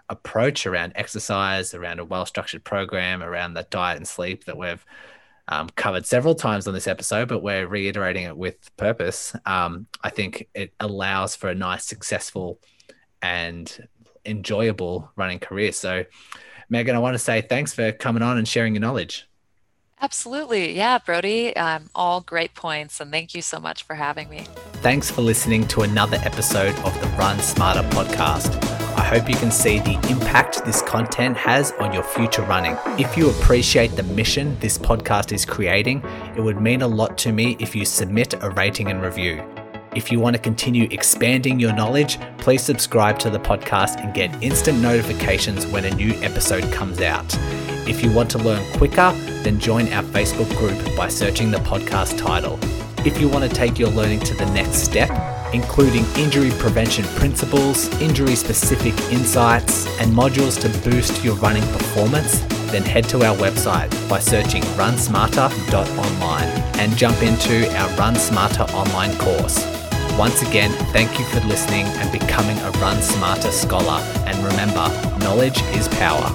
approach 0.08 0.66
around 0.66 0.92
exercise, 0.96 1.74
around 1.74 2.00
a 2.00 2.04
well 2.04 2.26
structured 2.26 2.64
program, 2.64 3.22
around 3.22 3.54
the 3.54 3.66
diet 3.70 3.96
and 3.96 4.06
sleep 4.06 4.44
that 4.44 4.56
we've 4.56 4.84
um, 5.48 5.68
covered 5.76 6.06
several 6.06 6.34
times 6.34 6.66
on 6.66 6.74
this 6.74 6.86
episode, 6.86 7.28
but 7.28 7.42
we're 7.42 7.66
reiterating 7.66 8.24
it 8.24 8.36
with 8.36 8.74
purpose. 8.76 9.34
Um, 9.46 9.86
I 10.02 10.10
think 10.10 10.48
it 10.54 10.72
allows 10.80 11.36
for 11.36 11.48
a 11.48 11.54
nice, 11.54 11.84
successful, 11.84 12.58
and 13.22 13.88
enjoyable 14.24 15.10
running 15.16 15.38
career. 15.38 15.72
So, 15.72 16.04
Megan, 16.68 16.96
I 16.96 16.98
want 16.98 17.14
to 17.14 17.18
say 17.18 17.42
thanks 17.42 17.72
for 17.72 17.92
coming 17.92 18.22
on 18.22 18.38
and 18.38 18.46
sharing 18.46 18.74
your 18.74 18.80
knowledge. 18.80 19.28
Absolutely. 20.00 20.76
Yeah, 20.76 20.98
Brodie, 20.98 21.56
um, 21.56 21.88
all 21.94 22.20
great 22.20 22.54
points. 22.54 23.00
And 23.00 23.10
thank 23.10 23.34
you 23.34 23.40
so 23.40 23.58
much 23.58 23.84
for 23.84 23.94
having 23.94 24.28
me. 24.28 24.44
Thanks 24.82 25.10
for 25.10 25.22
listening 25.22 25.66
to 25.68 25.82
another 25.82 26.18
episode 26.22 26.74
of 26.80 27.00
the 27.00 27.06
Run 27.16 27.38
Smarter 27.38 27.82
podcast. 27.90 28.75
I 29.06 29.20
hope 29.20 29.28
you 29.28 29.36
can 29.36 29.52
see 29.52 29.78
the 29.78 29.94
impact 30.10 30.64
this 30.64 30.82
content 30.82 31.36
has 31.36 31.70
on 31.78 31.92
your 31.92 32.02
future 32.02 32.42
running. 32.42 32.76
If 32.98 33.16
you 33.16 33.30
appreciate 33.30 33.92
the 33.92 34.02
mission 34.02 34.58
this 34.58 34.76
podcast 34.76 35.30
is 35.30 35.44
creating, 35.44 36.02
it 36.36 36.40
would 36.40 36.60
mean 36.60 36.82
a 36.82 36.88
lot 36.88 37.16
to 37.18 37.30
me 37.30 37.56
if 37.60 37.76
you 37.76 37.84
submit 37.84 38.34
a 38.42 38.50
rating 38.50 38.88
and 38.88 39.00
review. 39.00 39.44
If 39.94 40.10
you 40.10 40.18
want 40.18 40.34
to 40.34 40.42
continue 40.42 40.88
expanding 40.90 41.60
your 41.60 41.72
knowledge, 41.72 42.18
please 42.38 42.64
subscribe 42.64 43.16
to 43.20 43.30
the 43.30 43.38
podcast 43.38 44.02
and 44.02 44.12
get 44.12 44.42
instant 44.42 44.80
notifications 44.80 45.68
when 45.68 45.84
a 45.84 45.94
new 45.94 46.10
episode 46.14 46.64
comes 46.72 47.00
out. 47.00 47.32
If 47.88 48.02
you 48.02 48.10
want 48.10 48.28
to 48.32 48.38
learn 48.38 48.68
quicker, 48.72 49.12
then 49.44 49.60
join 49.60 49.86
our 49.92 50.02
Facebook 50.02 50.48
group 50.56 50.96
by 50.96 51.06
searching 51.06 51.52
the 51.52 51.58
podcast 51.58 52.18
title. 52.18 52.58
If 53.06 53.20
you 53.20 53.28
want 53.28 53.48
to 53.48 53.56
take 53.56 53.78
your 53.78 53.90
learning 53.90 54.18
to 54.22 54.34
the 54.34 54.46
next 54.46 54.78
step, 54.78 55.10
including 55.56 56.04
injury 56.16 56.50
prevention 56.58 57.04
principles, 57.16 57.88
injury 58.00 58.36
specific 58.36 58.94
insights, 59.10 59.86
and 60.00 60.12
modules 60.12 60.60
to 60.60 60.68
boost 60.88 61.24
your 61.24 61.34
running 61.36 61.66
performance, 61.72 62.40
then 62.70 62.82
head 62.82 63.04
to 63.08 63.24
our 63.24 63.34
website 63.36 63.90
by 64.08 64.18
searching 64.18 64.62
runsmarter.online 64.76 66.48
and 66.78 66.96
jump 66.96 67.22
into 67.22 67.74
our 67.74 67.88
Run 67.96 68.14
Smarter 68.14 68.64
online 68.74 69.16
course. 69.16 69.64
Once 70.18 70.42
again, 70.42 70.70
thank 70.92 71.18
you 71.18 71.24
for 71.26 71.40
listening 71.46 71.86
and 71.86 72.12
becoming 72.12 72.58
a 72.58 72.70
Run 72.72 73.00
Smarter 73.00 73.50
scholar. 73.50 74.00
And 74.26 74.36
remember, 74.44 74.86
knowledge 75.24 75.62
is 75.78 75.88
power. 75.88 76.30